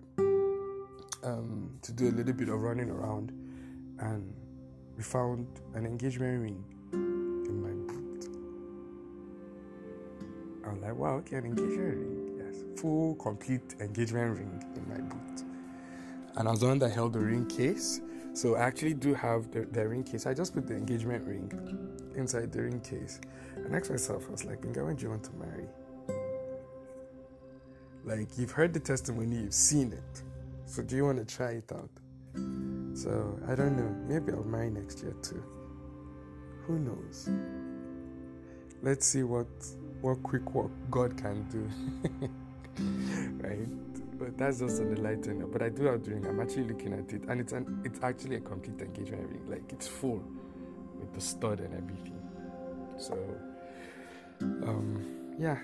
um, 1.24 1.78
to 1.82 1.92
do 1.92 2.10
a 2.10 2.14
little 2.14 2.34
bit 2.34 2.50
of 2.50 2.62
running 2.62 2.90
around, 2.90 3.32
and 4.00 4.34
we 4.96 5.04
found 5.04 5.48
an 5.74 5.86
engagement 5.86 6.42
ring 6.42 6.64
like, 10.86 10.96
wow, 10.96 11.16
okay, 11.16 11.38
an 11.38 11.46
engagement 11.46 11.96
ring. 11.96 12.42
Yes, 12.46 12.64
full, 12.80 13.16
complete 13.16 13.76
engagement 13.80 14.38
ring 14.38 14.64
in 14.76 14.88
my 14.88 15.02
boot. 15.02 15.44
And 16.36 16.48
I 16.48 16.52
was 16.52 16.60
the 16.60 16.68
one 16.68 16.80
that 16.80 16.92
held 16.92 17.14
the 17.14 17.20
ring 17.20 17.46
case. 17.48 18.02
So 18.34 18.56
I 18.56 18.64
actually 18.64 18.94
do 18.94 19.14
have 19.14 19.50
the, 19.52 19.66
the 19.72 19.88
ring 19.88 20.04
case. 20.04 20.26
I 20.26 20.34
just 20.34 20.54
put 20.54 20.68
the 20.68 20.76
engagement 20.76 21.26
ring 21.26 21.52
inside 22.16 22.52
the 22.52 22.64
ring 22.64 22.82
case. 22.82 23.22
And 23.56 23.74
I 23.74 23.80
asked 23.80 23.90
myself, 23.90 24.26
I 24.28 24.32
was 24.32 24.46
like, 24.46 24.64
Nga, 24.64 24.84
when 24.86 24.96
do 24.96 25.04
you 25.04 25.10
want 25.10 25.24
to 25.24 25.32
marry? 25.36 25.68
Like, 28.04 28.38
you've 28.38 28.52
heard 28.52 28.74
the 28.74 28.80
testimony, 28.80 29.38
you've 29.38 29.54
seen 29.54 29.94
it. 29.94 30.24
So 30.66 30.84
do 30.84 30.96
you 30.96 31.06
want 31.06 31.18
to 31.18 31.36
try 31.36 31.52
it 31.52 31.72
out? 31.72 31.90
So 32.94 33.40
I 33.48 33.56
don't 33.56 33.76
know. 33.76 33.96
Maybe 34.08 34.32
I'll 34.34 34.44
marry 34.44 34.70
next 34.70 35.02
year 35.02 35.16
too. 35.22 35.44
Who 36.68 36.80
knows? 36.80 37.30
Let's 38.82 39.06
see 39.06 39.24
what 39.24 39.48
what 40.06 40.22
quick 40.22 40.54
work 40.54 40.72
God 40.92 41.18
can 41.18 41.44
do. 41.50 41.68
right? 43.44 44.20
But 44.20 44.38
that's 44.38 44.60
just 44.60 44.80
light 44.82 45.28
end. 45.28 45.52
But 45.52 45.64
I 45.64 45.70
do 45.70 45.86
have 45.86 46.08
ring. 46.08 46.26
I'm 46.28 46.40
actually 46.40 46.66
looking 46.66 46.94
at 46.94 47.12
it, 47.12 47.24
and 47.28 47.42
it's 47.42 47.54
an 47.54 47.82
it's 47.84 48.00
actually 48.04 48.36
a 48.36 48.40
complete 48.40 48.80
engagement 48.80 49.28
ring. 49.30 49.50
Like 49.50 49.64
it's 49.74 49.88
full 49.88 50.24
with 51.00 51.12
the 51.14 51.22
stud 51.22 51.60
and 51.60 51.74
everything. 51.74 52.22
So, 52.98 53.18
um, 54.42 55.36
yeah. 55.40 55.58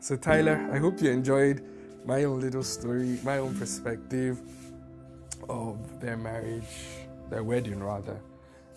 So 0.00 0.16
Tyler, 0.16 0.68
I 0.72 0.78
hope 0.78 1.00
you 1.00 1.10
enjoyed 1.10 1.64
my 2.04 2.24
own 2.24 2.40
little 2.40 2.64
story, 2.64 3.18
my 3.22 3.38
own 3.38 3.56
perspective 3.56 4.40
of 5.48 6.00
their 6.00 6.16
marriage, 6.16 6.74
their 7.30 7.44
wedding 7.44 7.82
rather, 7.82 8.20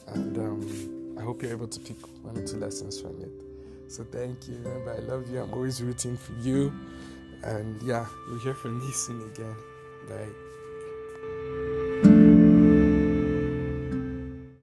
and 0.07 0.37
um, 0.37 1.15
I 1.19 1.23
hope 1.23 1.41
you're 1.41 1.51
able 1.51 1.67
to 1.67 1.79
pick 1.79 1.97
one 2.23 2.37
or 2.37 2.45
two 2.45 2.57
lessons 2.57 3.01
from 3.01 3.19
it. 3.21 3.50
So 3.91 4.05
thank 4.05 4.47
you. 4.47 4.55
Remember, 4.63 4.93
I 4.93 4.99
love 4.99 5.29
you. 5.29 5.41
I'm 5.41 5.53
always 5.53 5.83
rooting 5.83 6.15
for 6.15 6.31
you. 6.39 6.71
And 7.43 7.81
yeah, 7.81 8.05
you'll 8.29 8.39
hear 8.39 8.53
from 8.53 8.79
me 8.79 8.89
soon 8.93 9.21
again. 9.29 9.55
Bye. 10.07 10.50